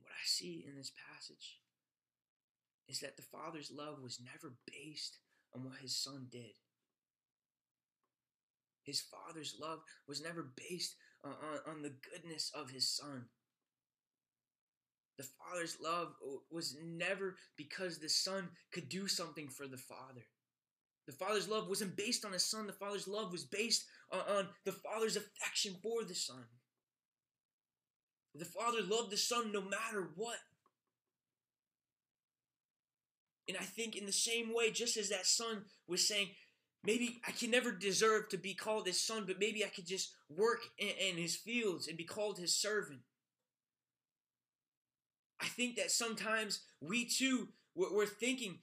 What 0.00 0.12
I 0.12 0.24
see 0.24 0.64
in 0.66 0.76
this 0.76 0.92
passage 1.10 1.58
is 2.88 3.00
that 3.00 3.16
the 3.16 3.22
father's 3.22 3.70
love 3.70 4.02
was 4.02 4.18
never 4.24 4.54
based 4.66 5.18
on 5.54 5.64
what 5.64 5.78
his 5.80 5.94
son 5.94 6.28
did. 6.30 6.54
His 8.84 9.00
father's 9.00 9.56
love 9.60 9.80
was 10.08 10.22
never 10.22 10.52
based 10.56 10.96
on, 11.24 11.32
on, 11.32 11.74
on 11.76 11.82
the 11.82 11.94
goodness 12.10 12.50
of 12.54 12.70
his 12.70 12.88
son. 12.88 13.26
The 15.18 15.24
father's 15.24 15.76
love 15.80 16.14
was 16.50 16.76
never 16.82 17.36
because 17.56 17.98
the 17.98 18.08
son 18.08 18.48
could 18.72 18.88
do 18.88 19.06
something 19.06 19.48
for 19.48 19.68
the 19.68 19.76
father. 19.76 20.24
The 21.06 21.12
father's 21.12 21.48
love 21.48 21.68
wasn't 21.68 21.96
based 21.96 22.24
on 22.24 22.32
his 22.32 22.44
son. 22.44 22.66
The 22.66 22.72
father's 22.72 23.08
love 23.08 23.32
was 23.32 23.44
based 23.44 23.84
on, 24.10 24.20
on 24.20 24.48
the 24.64 24.72
father's 24.72 25.16
affection 25.16 25.74
for 25.82 26.04
the 26.04 26.14
son. 26.14 26.44
The 28.34 28.44
father 28.44 28.80
loved 28.82 29.10
the 29.10 29.16
son 29.16 29.52
no 29.52 29.60
matter 29.60 30.10
what. 30.16 30.38
And 33.48 33.56
I 33.58 33.64
think 33.64 33.96
in 33.96 34.06
the 34.06 34.12
same 34.12 34.54
way, 34.54 34.70
just 34.70 34.96
as 34.96 35.10
that 35.10 35.26
son 35.26 35.64
was 35.86 36.06
saying, 36.06 36.28
Maybe 36.84 37.20
I 37.26 37.30
can 37.30 37.50
never 37.50 37.70
deserve 37.70 38.28
to 38.30 38.36
be 38.36 38.54
called 38.54 38.86
his 38.86 39.02
son, 39.02 39.24
but 39.26 39.38
maybe 39.38 39.64
I 39.64 39.68
could 39.68 39.86
just 39.86 40.12
work 40.28 40.60
in, 40.78 40.88
in 40.88 41.16
his 41.16 41.36
fields 41.36 41.86
and 41.86 41.96
be 41.96 42.04
called 42.04 42.38
his 42.38 42.54
servant. 42.54 43.00
I 45.40 45.46
think 45.46 45.76
that 45.76 45.90
sometimes 45.90 46.60
we 46.80 47.04
too 47.04 47.48
we're, 47.74 48.06
thinking, 48.06 48.58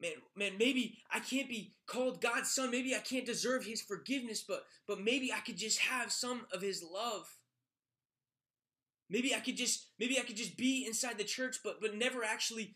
man, 0.00 0.12
man, 0.36 0.52
maybe 0.58 0.98
I 1.10 1.20
can't 1.20 1.48
be 1.48 1.74
called 1.86 2.20
God's 2.20 2.50
son. 2.50 2.70
Maybe 2.70 2.94
I 2.94 2.98
can't 2.98 3.26
deserve 3.26 3.64
His 3.64 3.80
forgiveness, 3.80 4.42
but 4.46 4.64
but 4.86 5.00
maybe 5.00 5.32
I 5.32 5.40
could 5.40 5.56
just 5.56 5.78
have 5.80 6.12
some 6.12 6.46
of 6.52 6.62
His 6.62 6.82
love. 6.82 7.26
Maybe 9.08 9.34
I 9.34 9.40
could 9.40 9.56
just 9.56 9.88
maybe 9.98 10.18
I 10.18 10.22
could 10.22 10.36
just 10.36 10.56
be 10.56 10.84
inside 10.86 11.18
the 11.18 11.24
church, 11.24 11.58
but 11.64 11.80
but 11.80 11.96
never 11.96 12.22
actually 12.22 12.74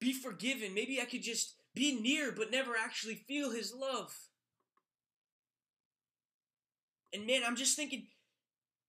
be 0.00 0.12
forgiven. 0.12 0.72
Maybe 0.74 1.00
I 1.00 1.04
could 1.04 1.22
just 1.22 1.54
be 1.74 2.00
near, 2.00 2.32
but 2.32 2.50
never 2.50 2.72
actually 2.76 3.16
feel 3.26 3.50
His 3.50 3.72
love. 3.74 4.14
And 7.12 7.26
man, 7.26 7.42
I'm 7.46 7.56
just 7.56 7.76
thinking, 7.76 8.06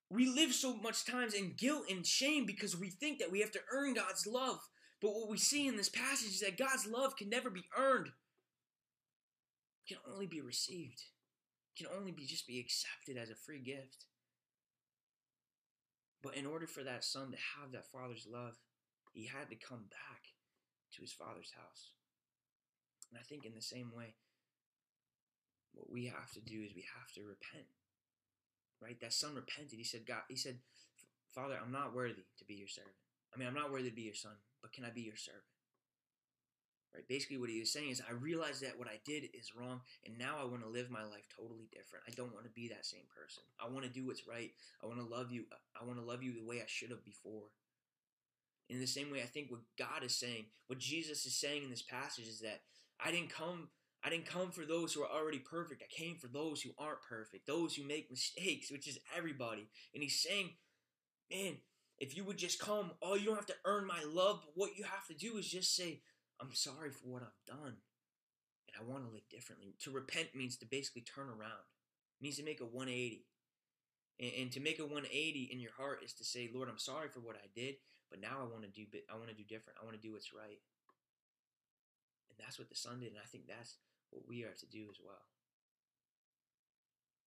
we 0.09 0.27
live 0.27 0.53
so 0.53 0.75
much 0.75 1.05
times 1.05 1.33
in 1.33 1.53
guilt 1.57 1.85
and 1.89 2.05
shame 2.05 2.45
because 2.45 2.77
we 2.77 2.89
think 2.89 3.19
that 3.19 3.31
we 3.31 3.39
have 3.39 3.51
to 3.51 3.61
earn 3.73 3.93
God's 3.93 4.27
love. 4.27 4.59
But 5.01 5.13
what 5.15 5.29
we 5.29 5.37
see 5.37 5.67
in 5.67 5.77
this 5.77 5.89
passage 5.89 6.31
is 6.31 6.41
that 6.41 6.57
God's 6.57 6.85
love 6.85 7.15
can 7.15 7.29
never 7.29 7.49
be 7.49 7.63
earned. 7.77 8.07
It 8.07 9.93
can 9.93 9.97
only 10.13 10.27
be 10.27 10.41
received. 10.41 11.01
It 11.73 11.83
can 11.83 11.97
only 11.97 12.11
be 12.11 12.25
just 12.25 12.45
be 12.45 12.59
accepted 12.59 13.17
as 13.17 13.29
a 13.29 13.35
free 13.35 13.61
gift. 13.61 14.05
But 16.21 16.35
in 16.35 16.45
order 16.45 16.67
for 16.67 16.83
that 16.83 17.03
son 17.03 17.31
to 17.31 17.37
have 17.59 17.71
that 17.71 17.89
father's 17.89 18.27
love, 18.31 18.57
he 19.13 19.25
had 19.25 19.49
to 19.49 19.55
come 19.55 19.85
back 19.89 20.21
to 20.93 21.01
his 21.01 21.13
father's 21.13 21.51
house. 21.55 21.93
And 23.11 23.19
I 23.19 23.23
think 23.23 23.45
in 23.45 23.53
the 23.53 23.61
same 23.61 23.91
way, 23.95 24.15
what 25.73 25.91
we 25.91 26.05
have 26.05 26.31
to 26.33 26.41
do 26.41 26.63
is 26.63 26.75
we 26.75 26.85
have 26.97 27.11
to 27.15 27.21
repent. 27.21 27.67
Right? 28.81 28.99
That 28.99 29.13
son 29.13 29.35
repented. 29.35 29.77
He 29.77 29.83
said, 29.83 30.07
God, 30.07 30.23
he 30.27 30.35
said, 30.35 30.57
Father, 31.35 31.59
I'm 31.61 31.71
not 31.71 31.93
worthy 31.93 32.23
to 32.39 32.45
be 32.45 32.55
your 32.55 32.67
servant. 32.67 32.95
I 33.33 33.37
mean, 33.37 33.47
I'm 33.47 33.53
not 33.53 33.71
worthy 33.71 33.89
to 33.89 33.95
be 33.95 34.01
your 34.01 34.15
son, 34.15 34.33
but 34.61 34.73
can 34.73 34.83
I 34.83 34.89
be 34.89 35.01
your 35.01 35.15
servant? 35.15 35.43
Right? 36.93 37.07
Basically, 37.07 37.37
what 37.37 37.49
he 37.49 37.63
is 37.63 37.71
saying 37.71 37.89
is, 37.89 38.01
I 38.01 38.11
realize 38.11 38.59
that 38.59 38.77
what 38.77 38.89
I 38.89 38.99
did 39.05 39.29
is 39.33 39.55
wrong, 39.55 39.79
and 40.05 40.17
now 40.17 40.35
I 40.41 40.45
want 40.45 40.63
to 40.63 40.69
live 40.69 40.89
my 40.89 41.03
life 41.03 41.23
totally 41.37 41.69
different. 41.71 42.03
I 42.07 42.11
don't 42.11 42.33
want 42.33 42.43
to 42.45 42.51
be 42.51 42.67
that 42.67 42.85
same 42.85 43.07
person. 43.15 43.43
I 43.63 43.71
want 43.71 43.85
to 43.85 43.91
do 43.91 44.05
what's 44.05 44.27
right. 44.27 44.51
I 44.83 44.87
want 44.87 44.99
to 44.99 45.05
love 45.05 45.31
you. 45.31 45.45
I 45.79 45.85
want 45.85 45.99
to 45.99 46.05
love 46.05 46.21
you 46.21 46.33
the 46.33 46.43
way 46.43 46.57
I 46.59 46.67
should 46.67 46.89
have 46.89 47.05
before. 47.05 47.47
In 48.67 48.79
the 48.79 48.87
same 48.87 49.11
way, 49.11 49.21
I 49.21 49.25
think 49.25 49.51
what 49.51 49.61
God 49.77 50.03
is 50.03 50.15
saying, 50.15 50.45
what 50.67 50.79
Jesus 50.79 51.25
is 51.25 51.35
saying 51.35 51.63
in 51.63 51.69
this 51.69 51.81
passage 51.81 52.27
is 52.27 52.39
that 52.39 52.61
I 53.03 53.11
didn't 53.11 53.29
come 53.29 53.69
I 54.03 54.09
didn't 54.09 54.25
come 54.25 54.51
for 54.51 54.65
those 54.65 54.93
who 54.93 55.03
are 55.03 55.11
already 55.11 55.37
perfect. 55.37 55.83
I 55.83 56.01
came 56.01 56.15
for 56.15 56.27
those 56.27 56.61
who 56.61 56.71
aren't 56.79 57.03
perfect, 57.03 57.45
those 57.45 57.75
who 57.75 57.87
make 57.87 58.09
mistakes, 58.09 58.71
which 58.71 58.87
is 58.87 58.97
everybody. 59.15 59.67
And 59.93 60.01
he's 60.01 60.19
saying, 60.21 60.49
man, 61.29 61.57
if 61.99 62.17
you 62.17 62.23
would 62.23 62.37
just 62.37 62.59
come, 62.59 62.91
oh, 63.03 63.13
you 63.13 63.25
don't 63.25 63.35
have 63.35 63.45
to 63.47 63.55
earn 63.63 63.85
my 63.85 64.03
love. 64.11 64.41
But 64.43 64.53
what 64.55 64.75
you 64.75 64.85
have 64.85 65.05
to 65.07 65.13
do 65.13 65.37
is 65.37 65.47
just 65.47 65.75
say, 65.75 66.01
I'm 66.41 66.53
sorry 66.53 66.89
for 66.89 67.07
what 67.07 67.21
I've 67.21 67.45
done. 67.55 67.77
And 68.67 68.75
I 68.79 68.91
want 68.91 69.05
to 69.05 69.11
live 69.11 69.29
differently. 69.29 69.75
To 69.83 69.91
repent 69.91 70.29
means 70.33 70.57
to 70.57 70.65
basically 70.65 71.03
turn 71.03 71.27
around. 71.27 71.61
It 72.19 72.23
means 72.23 72.37
to 72.37 72.43
make 72.43 72.59
a 72.59 72.65
180. 72.65 73.27
And, 74.19 74.31
and 74.39 74.51
to 74.51 74.59
make 74.59 74.79
a 74.79 74.83
180 74.83 75.49
in 75.51 75.59
your 75.59 75.73
heart 75.73 75.99
is 76.03 76.13
to 76.13 76.23
say, 76.23 76.49
Lord, 76.51 76.69
I'm 76.69 76.79
sorry 76.79 77.09
for 77.09 77.19
what 77.19 77.35
I 77.35 77.47
did, 77.53 77.75
but 78.09 78.19
now 78.19 78.39
I 78.41 78.45
want 78.45 78.63
to 78.63 78.69
do 78.69 78.85
I 79.13 79.15
want 79.15 79.29
to 79.29 79.35
do 79.35 79.43
different. 79.43 79.77
I 79.79 79.85
want 79.85 79.95
to 79.95 80.01
do 80.01 80.13
what's 80.13 80.33
right. 80.33 80.57
That's 82.41 82.59
what 82.59 82.69
the 82.69 82.75
son 82.75 82.99
did, 82.99 83.13
and 83.13 83.21
I 83.21 83.27
think 83.29 83.47
that's 83.47 83.77
what 84.09 84.27
we 84.27 84.43
are 84.43 84.53
to 84.53 84.67
do 84.67 84.87
as 84.89 84.99
well. 85.03 85.23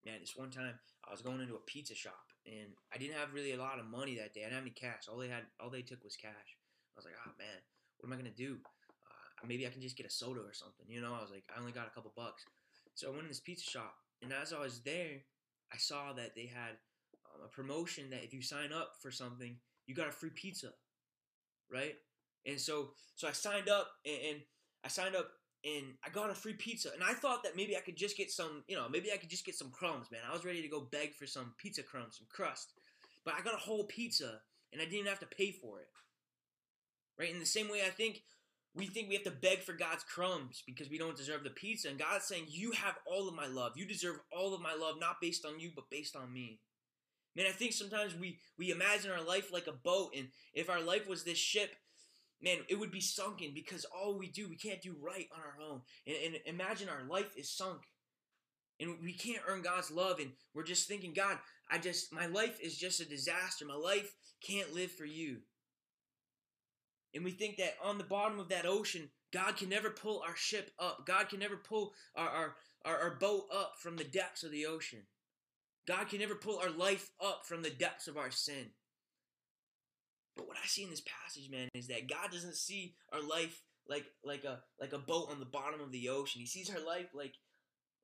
Man, 0.05 0.21
this 0.21 0.37
one 0.37 0.51
time 0.51 0.77
I 1.07 1.11
was 1.11 1.23
going 1.25 1.41
into 1.41 1.55
a 1.55 1.65
pizza 1.65 1.95
shop 1.95 2.29
and 2.45 2.77
I 2.93 2.97
didn't 2.97 3.17
have 3.17 3.33
really 3.33 3.53
a 3.53 3.57
lot 3.57 3.79
of 3.79 3.89
money 3.89 4.15
that 4.15 4.33
day. 4.33 4.41
I 4.41 4.53
didn't 4.53 4.61
have 4.61 4.69
any 4.69 4.77
cash. 4.77 5.09
All 5.09 5.17
they 5.17 5.27
had, 5.27 5.49
all 5.59 5.69
they 5.69 5.81
took 5.81 6.03
was 6.03 6.15
cash. 6.15 6.49
I 6.93 6.95
was 6.95 7.05
like, 7.05 7.17
oh 7.25 7.31
man, 7.39 7.57
what 7.97 8.07
am 8.07 8.13
I 8.13 8.17
gonna 8.17 8.37
do? 8.37 8.57
Uh, 8.61 9.47
maybe 9.47 9.65
I 9.65 9.71
can 9.71 9.81
just 9.81 9.97
get 9.97 10.05
a 10.05 10.11
soda 10.11 10.41
or 10.41 10.53
something. 10.53 10.85
You 10.87 11.01
know, 11.01 11.13
I 11.13 11.21
was 11.21 11.31
like, 11.31 11.43
I 11.49 11.59
only 11.59 11.71
got 11.71 11.87
a 11.87 11.89
couple 11.89 12.13
bucks. 12.15 12.45
So 12.93 13.07
I 13.07 13.09
went 13.11 13.23
in 13.23 13.29
this 13.29 13.39
pizza 13.39 13.65
shop, 13.69 13.95
and 14.21 14.31
as 14.31 14.53
I 14.53 14.59
was 14.59 14.81
there, 14.85 15.25
I 15.73 15.77
saw 15.77 16.13
that 16.13 16.35
they 16.35 16.45
had 16.45 16.77
um, 17.33 17.41
a 17.43 17.49
promotion 17.49 18.09
that 18.11 18.23
if 18.23 18.33
you 18.33 18.41
sign 18.41 18.71
up 18.71 18.93
for 19.01 19.11
something, 19.11 19.57
you 19.87 19.95
got 19.95 20.07
a 20.07 20.11
free 20.11 20.29
pizza, 20.33 20.69
right? 21.69 21.95
And 22.45 22.59
so, 22.59 22.91
so 23.15 23.27
I 23.27 23.31
signed 23.31 23.67
up, 23.67 23.89
and, 24.05 24.17
and 24.29 24.39
I 24.85 24.87
signed 24.87 25.15
up 25.15 25.31
and 25.65 25.95
I 26.05 26.09
got 26.09 26.29
a 26.29 26.35
free 26.35 26.53
pizza. 26.53 26.89
And 26.93 27.03
I 27.03 27.13
thought 27.13 27.43
that 27.43 27.55
maybe 27.55 27.75
I 27.75 27.81
could 27.81 27.97
just 27.97 28.15
get 28.15 28.31
some, 28.31 28.63
you 28.67 28.75
know, 28.75 28.87
maybe 28.87 29.11
I 29.11 29.17
could 29.17 29.29
just 29.29 29.45
get 29.45 29.55
some 29.55 29.71
crumbs, 29.71 30.11
man. 30.11 30.21
I 30.29 30.33
was 30.33 30.45
ready 30.45 30.61
to 30.61 30.67
go 30.67 30.87
beg 30.91 31.15
for 31.15 31.25
some 31.25 31.53
pizza 31.57 31.81
crumbs, 31.81 32.17
some 32.17 32.27
crust. 32.29 32.73
But 33.25 33.33
I 33.33 33.41
got 33.41 33.55
a 33.55 33.57
whole 33.57 33.85
pizza 33.85 34.41
and 34.71 34.81
I 34.81 34.85
didn't 34.85 35.07
have 35.07 35.19
to 35.19 35.25
pay 35.25 35.51
for 35.51 35.79
it. 35.79 35.87
Right? 37.17 37.33
In 37.33 37.39
the 37.39 37.45
same 37.45 37.69
way, 37.69 37.81
I 37.85 37.89
think 37.89 38.21
we 38.75 38.87
think 38.87 39.07
we 39.07 39.15
have 39.15 39.23
to 39.23 39.31
beg 39.31 39.61
for 39.63 39.73
God's 39.73 40.03
crumbs 40.03 40.61
because 40.67 40.89
we 40.89 40.97
don't 40.97 41.17
deserve 41.17 41.43
the 41.43 41.49
pizza. 41.49 41.87
And 41.87 41.97
God's 41.97 42.25
saying, 42.25 42.45
You 42.49 42.71
have 42.71 42.95
all 43.07 43.27
of 43.27 43.33
my 43.33 43.47
love. 43.47 43.71
You 43.75 43.85
deserve 43.87 44.19
all 44.31 44.53
of 44.53 44.61
my 44.61 44.75
love, 44.75 44.95
not 44.99 45.21
based 45.21 45.45
on 45.45 45.59
you, 45.59 45.71
but 45.73 45.89
based 45.89 46.15
on 46.15 46.31
me. 46.31 46.59
Man, 47.35 47.45
I 47.47 47.51
think 47.51 47.73
sometimes 47.73 48.15
we, 48.15 48.39
we 48.57 48.71
imagine 48.71 49.11
our 49.11 49.23
life 49.23 49.51
like 49.51 49.67
a 49.67 49.73
boat, 49.73 50.11
and 50.15 50.27
if 50.53 50.69
our 50.69 50.81
life 50.81 51.07
was 51.07 51.23
this 51.23 51.37
ship, 51.37 51.71
man, 52.41 52.57
it 52.69 52.79
would 52.79 52.91
be 52.91 53.01
sunken 53.01 53.51
because 53.53 53.85
all 53.85 54.17
we 54.17 54.27
do, 54.27 54.47
we 54.47 54.55
can't 54.55 54.81
do 54.81 54.95
right 55.01 55.27
on 55.33 55.41
our 55.41 55.69
own. 55.69 55.81
And, 56.05 56.15
and 56.25 56.35
imagine 56.45 56.89
our 56.89 57.07
life 57.07 57.35
is 57.37 57.49
sunk. 57.49 57.81
And 58.79 58.97
we 59.01 59.13
can't 59.13 59.43
earn 59.47 59.61
God's 59.61 59.89
love. 59.89 60.19
And 60.19 60.31
we're 60.53 60.63
just 60.63 60.87
thinking, 60.87 61.13
God, 61.13 61.37
I 61.69 61.77
just, 61.77 62.13
my 62.13 62.25
life 62.25 62.59
is 62.61 62.77
just 62.77 62.99
a 62.99 63.09
disaster. 63.09 63.65
My 63.65 63.75
life 63.75 64.13
can't 64.45 64.73
live 64.73 64.91
for 64.91 65.05
you. 65.05 65.37
And 67.13 67.23
we 67.23 67.31
think 67.31 67.57
that 67.57 67.75
on 67.81 67.97
the 67.97 68.03
bottom 68.03 68.39
of 68.39 68.49
that 68.49 68.65
ocean, 68.65 69.09
God 69.31 69.55
can 69.55 69.69
never 69.69 69.89
pull 69.89 70.21
our 70.27 70.35
ship 70.35 70.71
up. 70.77 71.05
God 71.07 71.29
can 71.29 71.39
never 71.39 71.55
pull 71.55 71.93
our, 72.15 72.27
our, 72.27 72.55
our, 72.83 72.97
our 72.97 73.15
boat 73.15 73.45
up 73.53 73.75
from 73.79 73.95
the 73.95 74.03
depths 74.03 74.43
of 74.43 74.51
the 74.51 74.65
ocean. 74.65 75.03
God 75.87 76.09
can 76.09 76.19
never 76.19 76.35
pull 76.35 76.59
our 76.59 76.69
life 76.69 77.11
up 77.23 77.45
from 77.45 77.61
the 77.61 77.69
depths 77.69 78.07
of 78.07 78.17
our 78.17 78.31
sin. 78.31 78.71
But 80.35 80.47
what 80.47 80.57
I 80.61 80.67
see 80.67 80.83
in 80.83 80.89
this 80.89 81.01
passage, 81.01 81.49
man, 81.49 81.69
is 81.73 81.87
that 81.87 82.09
God 82.09 82.31
doesn't 82.31 82.55
see 82.55 82.95
our 83.13 83.21
life 83.21 83.61
like 83.87 84.05
like 84.23 84.43
a 84.43 84.59
like 84.79 84.93
a 84.93 84.97
boat 84.97 85.29
on 85.31 85.39
the 85.39 85.45
bottom 85.45 85.81
of 85.81 85.91
the 85.91 86.09
ocean. 86.09 86.41
He 86.41 86.47
sees 86.47 86.69
our 86.69 86.83
life 86.85 87.07
like 87.13 87.33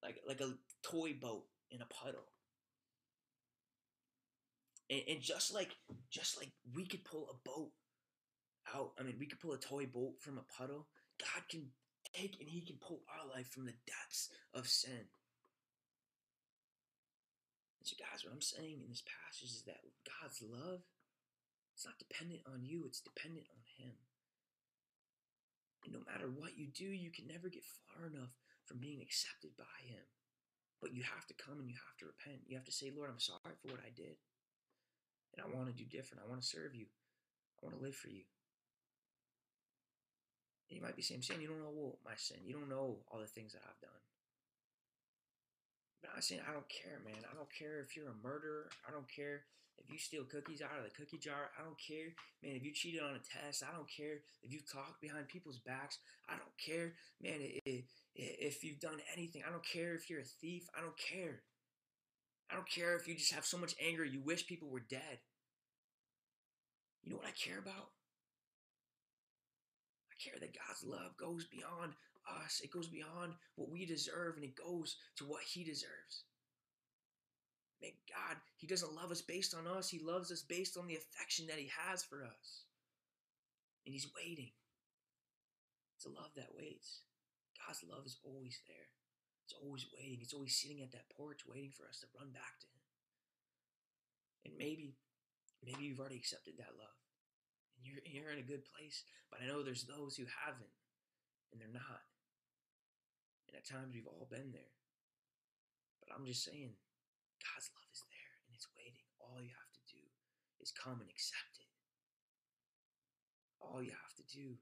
like 0.03 0.17
like 0.27 0.41
a 0.41 0.53
toy 0.83 1.13
boat 1.19 1.45
in 1.69 1.81
a 1.81 1.85
puddle. 1.85 2.27
And, 4.89 5.01
and 5.07 5.21
just 5.21 5.53
like 5.53 5.75
just 6.09 6.37
like 6.37 6.51
we 6.75 6.85
could 6.85 7.03
pull 7.03 7.27
a 7.29 7.49
boat 7.49 7.71
out, 8.75 8.91
I 8.99 9.03
mean, 9.03 9.15
we 9.19 9.25
could 9.25 9.39
pull 9.39 9.53
a 9.53 9.57
toy 9.57 9.85
boat 9.85 10.13
from 10.19 10.37
a 10.37 10.57
puddle. 10.57 10.87
God 11.19 11.43
can 11.49 11.67
take 12.13 12.37
and 12.39 12.49
He 12.49 12.61
can 12.61 12.77
pull 12.77 13.01
our 13.09 13.27
life 13.35 13.47
from 13.49 13.65
the 13.65 13.73
depths 13.85 14.29
of 14.53 14.67
sin. 14.67 15.07
And 17.79 17.87
so, 17.87 17.95
guys, 17.97 18.23
what 18.23 18.33
I'm 18.33 18.41
saying 18.41 18.81
in 18.83 18.89
this 18.89 19.01
passage 19.01 19.49
is 19.49 19.63
that 19.65 19.81
God's 20.21 20.43
love 20.43 20.81
it's 21.73 21.85
not 21.85 21.99
dependent 21.99 22.41
on 22.45 22.63
you, 22.63 22.83
it's 22.85 23.01
dependent 23.01 23.47
on 23.51 23.63
Him. 23.77 23.95
And 25.83 25.93
no 25.93 26.01
matter 26.05 26.29
what 26.29 26.57
you 26.57 26.67
do, 26.67 26.85
you 26.85 27.09
can 27.09 27.25
never 27.25 27.49
get 27.49 27.65
far 27.65 28.05
enough 28.05 28.37
from 28.65 28.77
being 28.77 29.01
accepted 29.01 29.57
by 29.57 29.77
Him. 29.81 30.05
But 30.81 30.93
you 30.93 31.03
have 31.03 31.25
to 31.29 31.37
come 31.37 31.61
and 31.61 31.69
you 31.69 31.77
have 31.77 31.97
to 32.01 32.09
repent. 32.09 32.45
You 32.49 32.57
have 32.57 32.65
to 32.65 32.73
say, 32.73 32.89
Lord, 32.89 33.09
I'm 33.09 33.21
sorry 33.21 33.57
for 33.61 33.69
what 33.69 33.85
I 33.85 33.93
did. 33.93 34.17
And 35.33 35.39
I 35.41 35.47
want 35.49 35.69
to 35.69 35.77
do 35.77 35.85
different. 35.85 36.25
I 36.25 36.29
want 36.29 36.41
to 36.41 36.47
serve 36.47 36.73
you. 36.73 36.89
I 36.89 37.65
want 37.65 37.77
to 37.77 37.83
live 37.83 37.95
for 37.95 38.09
you. 38.09 38.25
And 40.69 40.79
you 40.79 40.83
might 40.83 40.95
be 40.95 41.05
saying, 41.05 41.21
Sam, 41.21 41.41
you 41.41 41.47
don't 41.47 41.61
know 41.61 41.99
my 42.03 42.17
sin. 42.17 42.41
You 42.45 42.57
don't 42.57 42.69
know 42.69 43.03
all 43.11 43.19
the 43.19 43.29
things 43.29 43.53
that 43.53 43.61
I've 43.67 43.79
done. 43.79 44.01
But 46.01 46.11
I'm 46.15 46.21
saying, 46.21 46.41
I 46.47 46.53
don't 46.53 46.67
care, 46.67 46.97
man. 47.05 47.21
I 47.29 47.35
don't 47.35 47.51
care 47.53 47.79
if 47.79 47.95
you're 47.95 48.09
a 48.09 48.23
murderer. 48.25 48.71
I 48.87 48.91
don't 48.91 49.07
care 49.07 49.45
if 49.83 49.91
you 49.91 49.99
steal 49.99 50.23
cookies 50.23 50.61
out 50.61 50.77
of 50.77 50.83
the 50.83 50.95
cookie 50.95 51.17
jar, 51.17 51.49
I 51.59 51.63
don't 51.63 51.79
care. 51.79 52.13
Man, 52.43 52.55
if 52.55 52.63
you 52.63 52.73
cheated 52.73 53.01
on 53.01 53.15
a 53.15 53.19
test, 53.19 53.63
I 53.63 53.75
don't 53.75 53.89
care. 53.89 54.21
If 54.43 54.51
you 54.51 54.59
talk 54.61 55.01
behind 55.01 55.27
people's 55.27 55.59
backs, 55.59 55.97
I 56.29 56.33
don't 56.33 56.57
care. 56.63 56.93
Man, 57.21 57.39
if 58.15 58.63
you've 58.63 58.79
done 58.79 58.99
anything, 59.15 59.43
I 59.47 59.51
don't 59.51 59.65
care 59.65 59.95
if 59.95 60.09
you're 60.09 60.21
a 60.21 60.35
thief, 60.41 60.67
I 60.77 60.81
don't 60.81 60.97
care. 60.97 61.41
I 62.51 62.55
don't 62.55 62.69
care 62.69 62.95
if 62.95 63.07
you 63.07 63.15
just 63.15 63.33
have 63.33 63.45
so 63.45 63.57
much 63.57 63.75
anger 63.81 64.03
you 64.03 64.21
wish 64.21 64.45
people 64.45 64.69
were 64.69 64.83
dead. 64.89 65.19
You 67.03 67.11
know 67.11 67.17
what 67.17 67.27
I 67.27 67.31
care 67.31 67.59
about? 67.59 67.89
I 70.11 70.15
care 70.21 70.39
that 70.39 70.53
God's 70.53 70.83
love 70.83 71.17
goes 71.17 71.45
beyond 71.45 71.93
us. 72.43 72.61
It 72.63 72.71
goes 72.71 72.87
beyond 72.87 73.33
what 73.55 73.71
we 73.71 73.85
deserve 73.85 74.35
and 74.35 74.43
it 74.43 74.55
goes 74.55 74.97
to 75.17 75.25
what 75.25 75.41
He 75.43 75.63
deserves. 75.63 76.25
Man, 77.81 77.91
God, 78.07 78.37
He 78.57 78.67
doesn't 78.67 78.93
love 78.93 79.11
us 79.11 79.21
based 79.21 79.55
on 79.55 79.65
us. 79.65 79.89
He 79.89 79.99
loves 79.99 80.31
us 80.31 80.41
based 80.41 80.77
on 80.77 80.87
the 80.87 80.95
affection 80.95 81.47
that 81.47 81.57
He 81.57 81.71
has 81.87 82.03
for 82.03 82.23
us. 82.23 82.65
And 83.85 83.93
He's 83.93 84.07
waiting. 84.15 84.51
It's 85.97 86.05
a 86.05 86.09
love 86.09 86.31
that 86.35 86.53
waits. 86.55 87.01
God's 87.57 87.83
love 87.89 88.05
is 88.05 88.17
always 88.23 88.61
there. 88.67 88.89
It's 89.45 89.53
always 89.57 89.85
waiting. 89.93 90.19
It's 90.21 90.33
always 90.33 90.55
sitting 90.55 90.81
at 90.81 90.91
that 90.93 91.09
porch 91.17 91.41
waiting 91.45 91.71
for 91.73 91.87
us 91.89 91.99
to 92.01 92.07
run 92.17 92.31
back 92.31 92.57
to 92.61 92.67
Him. 92.67 92.81
And 94.45 94.53
maybe, 94.57 94.97
maybe 95.65 95.85
you've 95.85 95.99
already 95.99 96.17
accepted 96.17 96.57
that 96.57 96.77
love. 96.77 96.97
and 97.77 97.85
you're 97.85 98.01
you're 98.05 98.31
in 98.31 98.39
a 98.39 98.45
good 98.47 98.65
place. 98.65 99.03
But 99.29 99.41
I 99.41 99.47
know 99.47 99.61
there's 99.63 99.85
those 99.85 100.15
who 100.15 100.25
haven't, 100.45 100.73
and 101.51 101.61
they're 101.61 101.73
not. 101.73 102.05
And 103.47 103.57
at 103.57 103.67
times 103.67 103.93
we've 103.93 104.07
all 104.07 104.27
been 104.29 104.51
there. 104.51 104.73
But 106.01 106.13
I'm 106.15 106.25
just 106.25 106.43
saying, 106.43 106.73
God's 107.41 107.73
love 107.73 107.89
is 107.89 108.05
there 108.07 108.33
and 108.45 108.53
it's 108.53 108.69
waiting. 108.77 109.05
All 109.17 109.41
you 109.41 109.53
have 109.53 109.73
to 109.73 109.83
do 109.89 110.03
is 110.61 110.71
come 110.71 111.01
and 111.01 111.09
accept 111.09 111.57
it. 111.57 111.71
All 113.57 113.81
you 113.81 113.93
have 113.93 114.15
to 114.17 114.25
do 114.25 114.57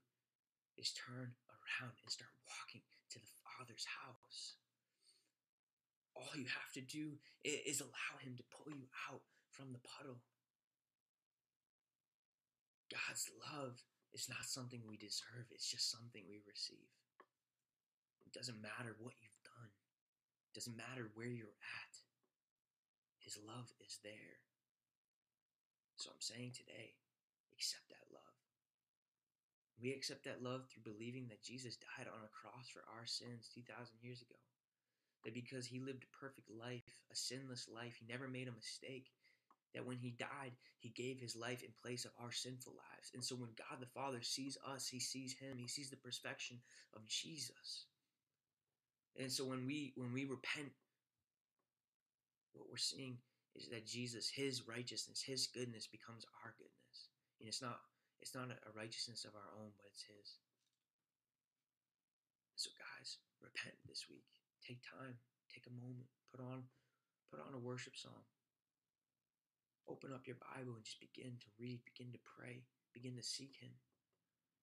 is 0.80 0.96
turn 0.96 1.36
around 1.48 1.96
and 2.00 2.08
start 2.08 2.32
walking 2.48 2.84
to 3.12 3.18
the 3.20 3.32
Father's 3.44 3.84
house. 3.84 4.56
All 6.16 6.32
you 6.36 6.48
have 6.48 6.72
to 6.76 6.84
do 6.84 7.20
is 7.44 7.80
allow 7.80 8.14
Him 8.20 8.36
to 8.36 8.44
pull 8.52 8.72
you 8.72 8.88
out 9.08 9.24
from 9.50 9.72
the 9.72 9.84
puddle. 9.84 10.20
God's 12.90 13.30
love 13.38 13.80
is 14.12 14.28
not 14.28 14.44
something 14.44 14.82
we 14.84 14.96
deserve, 14.96 15.46
it's 15.50 15.70
just 15.70 15.90
something 15.90 16.24
we 16.28 16.42
receive. 16.48 16.90
It 18.26 18.32
doesn't 18.32 18.60
matter 18.60 18.96
what 18.98 19.14
you've 19.22 19.44
done, 19.46 19.70
it 20.50 20.54
doesn't 20.54 20.76
matter 20.76 21.10
where 21.14 21.30
you're 21.30 21.58
at. 21.62 21.94
His 23.20 23.38
love 23.46 23.68
is 23.84 24.00
there. 24.02 24.40
So 25.96 26.10
I'm 26.10 26.24
saying 26.24 26.56
today, 26.56 26.96
accept 27.52 27.88
that 27.92 28.08
love. 28.08 28.36
We 29.80 29.92
accept 29.92 30.24
that 30.24 30.42
love 30.42 30.68
through 30.68 30.92
believing 30.92 31.28
that 31.28 31.44
Jesus 31.44 31.76
died 31.76 32.08
on 32.08 32.24
a 32.24 32.32
cross 32.32 32.68
for 32.72 32.84
our 32.96 33.04
sins 33.04 33.48
2,000 33.54 33.96
years 34.00 34.20
ago. 34.20 34.40
That 35.24 35.34
because 35.36 35.66
he 35.66 35.80
lived 35.80 36.04
a 36.04 36.16
perfect 36.16 36.48
life, 36.48 36.84
a 37.12 37.16
sinless 37.16 37.68
life, 37.68 37.96
he 38.00 38.08
never 38.08 38.28
made 38.28 38.48
a 38.48 38.56
mistake. 38.56 39.12
That 39.74 39.86
when 39.86 39.98
he 39.98 40.16
died, 40.18 40.52
he 40.80 40.88
gave 40.88 41.20
his 41.20 41.36
life 41.36 41.62
in 41.62 41.70
place 41.80 42.04
of 42.04 42.12
our 42.20 42.32
sinful 42.32 42.72
lives. 42.72 43.12
And 43.14 43.24
so 43.24 43.36
when 43.36 43.52
God 43.56 43.80
the 43.80 43.92
Father 43.92 44.20
sees 44.22 44.58
us, 44.66 44.88
he 44.88 44.98
sees 44.98 45.36
him, 45.36 45.58
he 45.58 45.68
sees 45.68 45.90
the 45.90 45.96
perfection 45.96 46.58
of 46.96 47.06
Jesus. 47.06 47.86
And 49.16 49.30
so 49.30 49.44
when 49.44 49.66
we 49.66 49.92
when 49.96 50.12
we 50.12 50.24
repent, 50.24 50.72
what 52.60 52.68
we're 52.68 52.76
seeing 52.76 53.16
is 53.56 53.68
that 53.72 53.88
Jesus, 53.88 54.28
his 54.28 54.68
righteousness, 54.68 55.24
his 55.24 55.48
goodness 55.48 55.88
becomes 55.88 56.28
our 56.44 56.52
goodness. 56.60 57.08
And 57.40 57.48
it's 57.48 57.62
not 57.64 57.80
it's 58.20 58.36
not 58.36 58.52
a 58.52 58.72
righteousness 58.76 59.24
of 59.24 59.32
our 59.32 59.50
own, 59.56 59.72
but 59.80 59.88
it's 59.88 60.04
His. 60.04 60.36
So, 62.54 62.68
guys, 62.76 63.16
repent 63.40 63.80
this 63.88 64.04
week. 64.12 64.28
Take 64.60 64.84
time. 64.84 65.16
Take 65.48 65.64
a 65.64 65.80
moment. 65.80 66.04
Put 66.28 66.44
on, 66.44 66.68
put 67.32 67.40
on 67.40 67.56
a 67.56 67.64
worship 67.64 67.96
song. 67.96 68.28
Open 69.88 70.12
up 70.12 70.28
your 70.28 70.36
Bible 70.36 70.76
and 70.76 70.84
just 70.84 71.00
begin 71.00 71.40
to 71.40 71.50
read. 71.56 71.80
Begin 71.88 72.12
to 72.12 72.20
pray. 72.36 72.68
Begin 72.92 73.16
to 73.16 73.24
seek 73.24 73.56
Him, 73.56 73.72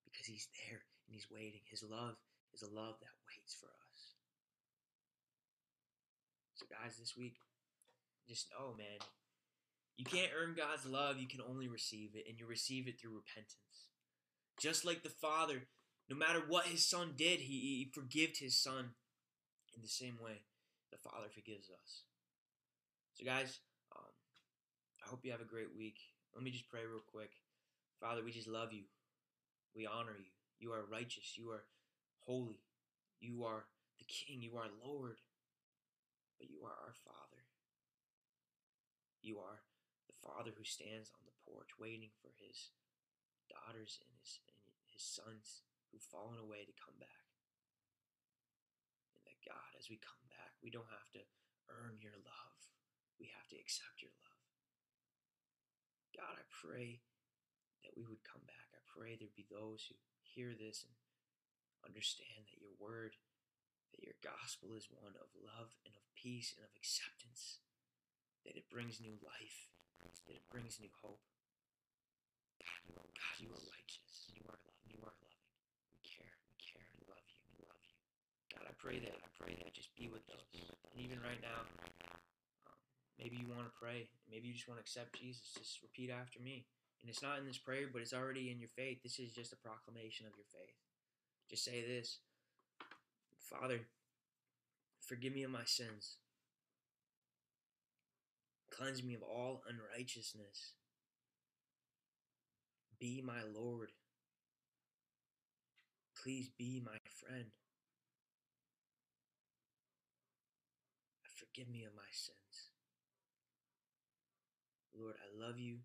because 0.05 0.29
He's 0.29 0.47
there 0.53 0.85
and 1.09 1.17
He's 1.17 1.33
waiting. 1.33 1.65
His 1.65 1.81
love 1.81 2.15
is 2.53 2.61
a 2.61 2.69
love 2.69 3.01
that 3.01 3.17
waits 3.25 3.57
for 3.57 3.73
us. 3.73 3.99
So, 6.53 6.69
guys, 6.69 7.01
this 7.01 7.17
week, 7.17 7.41
just 8.27 8.47
know, 8.51 8.75
man, 8.77 8.99
you 9.97 10.05
can't 10.05 10.31
earn 10.37 10.55
God's 10.55 10.85
love, 10.85 11.17
you 11.17 11.27
can 11.27 11.41
only 11.41 11.67
receive 11.67 12.11
it, 12.13 12.25
and 12.29 12.39
you 12.39 12.45
receive 12.45 12.87
it 12.87 12.99
through 12.99 13.15
repentance. 13.15 13.89
Just 14.59 14.85
like 14.85 15.03
the 15.03 15.09
Father, 15.09 15.67
no 16.09 16.15
matter 16.15 16.41
what 16.47 16.67
his 16.67 16.87
Son 16.87 17.13
did, 17.17 17.39
he, 17.39 17.59
he 17.59 17.91
forgived 17.93 18.37
his 18.39 18.57
Son 18.57 18.91
in 19.75 19.81
the 19.81 19.87
same 19.87 20.17
way 20.23 20.43
the 20.91 20.97
Father 20.97 21.27
forgives 21.33 21.69
us. 21.69 22.03
So, 23.13 23.25
guys, 23.25 23.59
um, 23.95 24.13
I 25.03 25.09
hope 25.09 25.25
you 25.25 25.31
have 25.31 25.41
a 25.41 25.45
great 25.45 25.75
week. 25.75 25.97
Let 26.33 26.43
me 26.43 26.51
just 26.51 26.69
pray 26.69 26.81
real 26.85 27.03
quick. 27.05 27.31
Father, 27.99 28.23
we 28.23 28.31
just 28.31 28.47
love 28.47 28.71
you. 28.71 28.83
We 29.75 29.87
honor 29.87 30.15
you. 30.17 30.31
You 30.59 30.73
are 30.73 30.85
righteous. 30.91 31.37
You 31.37 31.49
are 31.49 31.63
holy. 32.19 32.61
You 33.19 33.43
are 33.43 33.65
the 33.97 34.05
King. 34.05 34.41
You 34.41 34.57
are 34.57 34.69
Lord. 34.85 35.17
But 36.39 36.49
you 36.49 36.59
are 36.63 36.77
our 36.85 36.93
Father. 37.03 37.46
You 39.27 39.43
are 39.43 39.59
the 40.07 40.15
father 40.23 40.55
who 40.55 40.63
stands 40.63 41.11
on 41.11 41.27
the 41.27 41.35
porch 41.43 41.75
waiting 41.75 42.15
for 42.23 42.31
his 42.39 42.71
daughters 43.51 43.99
and 43.99 44.07
his, 44.23 44.39
and 44.47 44.63
his 44.87 45.03
sons 45.03 45.67
who've 45.91 45.99
fallen 45.99 46.39
away 46.39 46.63
to 46.63 46.79
come 46.79 46.95
back. 46.95 47.27
And 49.19 49.27
that 49.27 49.43
God, 49.43 49.75
as 49.75 49.91
we 49.91 49.99
come 49.99 50.23
back, 50.31 50.55
we 50.63 50.71
don't 50.71 50.87
have 50.95 51.11
to 51.19 51.23
earn 51.67 51.99
your 51.99 52.15
love, 52.23 52.59
we 53.19 53.27
have 53.35 53.51
to 53.51 53.59
accept 53.59 53.99
your 53.99 54.15
love. 54.23 54.39
God, 56.15 56.39
I 56.39 56.47
pray 56.47 57.03
that 57.83 57.99
we 57.99 58.07
would 58.07 58.23
come 58.23 58.47
back. 58.47 58.71
I 58.71 58.79
pray 58.87 59.19
there'd 59.19 59.35
be 59.35 59.51
those 59.51 59.91
who 59.91 59.99
hear 60.23 60.55
this 60.55 60.87
and 60.87 60.95
understand 61.83 62.47
that 62.47 62.63
your 62.63 62.71
word, 62.79 63.19
that 63.91 64.07
your 64.07 64.15
gospel 64.23 64.71
is 64.71 64.87
one 64.87 65.19
of 65.19 65.35
love 65.35 65.75
and 65.83 65.99
of 65.99 66.07
peace 66.15 66.55
and 66.55 66.63
of 66.63 66.71
acceptance, 66.79 67.59
that 68.45 68.59
it 68.59 68.69
brings 68.69 68.99
new 69.01 69.15
life, 69.23 69.57
that 70.27 70.35
it 70.35 70.45
brings 70.51 70.77
new 70.77 70.91
hope. 71.01 71.23
God, 72.61 72.79
you 72.85 72.93
are, 72.97 73.09
God, 73.09 73.35
you 73.39 73.49
are 73.49 73.65
righteous. 73.71 74.27
You 74.33 74.43
are 74.49 74.59
love. 74.59 74.83
You 74.85 74.99
are 75.01 75.15
loving. 75.15 75.49
We 75.93 75.99
care. 76.03 76.33
We 76.51 76.57
care. 76.59 76.85
We 76.97 77.05
love 77.07 77.25
you. 77.25 77.41
We 77.53 77.57
love 77.65 77.83
you. 77.85 77.97
God, 78.53 78.65
I 78.67 78.73
pray 78.77 78.97
that. 79.01 79.17
I 79.17 79.29
pray 79.37 79.55
that 79.57 79.73
just 79.73 79.93
be 79.95 80.09
with 80.09 80.25
those. 80.27 80.45
And 80.53 80.97
even 80.99 81.21
right 81.21 81.39
now, 81.39 81.65
um, 82.09 82.19
maybe 83.17 83.37
you 83.37 83.47
want 83.47 83.65
to 83.65 83.75
pray. 83.75 84.09
Maybe 84.29 84.49
you 84.49 84.55
just 84.57 84.67
want 84.67 84.77
to 84.81 84.85
accept 84.85 85.17
Jesus. 85.17 85.55
Just 85.55 85.81
repeat 85.81 86.09
after 86.09 86.41
me. 86.41 86.67
And 87.01 87.09
it's 87.09 87.21
not 87.21 87.37
in 87.37 87.45
this 87.45 87.61
prayer, 87.61 87.87
but 87.91 88.01
it's 88.01 88.13
already 88.13 88.49
in 88.49 88.59
your 88.59 88.73
faith. 88.73 89.05
This 89.05 89.19
is 89.19 89.31
just 89.31 89.53
a 89.53 89.61
proclamation 89.61 90.25
of 90.25 90.33
your 90.35 90.49
faith. 90.49 90.75
Just 91.49 91.63
say 91.63 91.85
this 91.85 92.19
Father, 93.39 93.79
forgive 94.99 95.33
me 95.33 95.43
of 95.43 95.51
my 95.51 95.63
sins. 95.65 96.17
Cleanse 98.77 99.03
me 99.03 99.15
of 99.15 99.23
all 99.23 99.63
unrighteousness. 99.67 100.73
Be 102.99 103.23
my 103.25 103.41
Lord. 103.55 103.89
Please 106.21 106.49
be 106.57 106.81
my 106.85 106.97
friend. 107.09 107.45
Forgive 111.23 111.69
me 111.69 111.85
of 111.85 111.95
my 111.95 112.09
sins. 112.11 112.71
Lord, 114.99 115.15
I 115.17 115.45
love 115.47 115.57
you. 115.59 115.77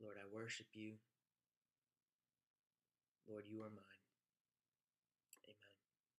Lord, 0.00 0.16
I 0.18 0.34
worship 0.34 0.66
you. 0.74 0.94
Lord, 3.28 3.44
you 3.48 3.60
are 3.62 3.70
mine. 3.70 3.91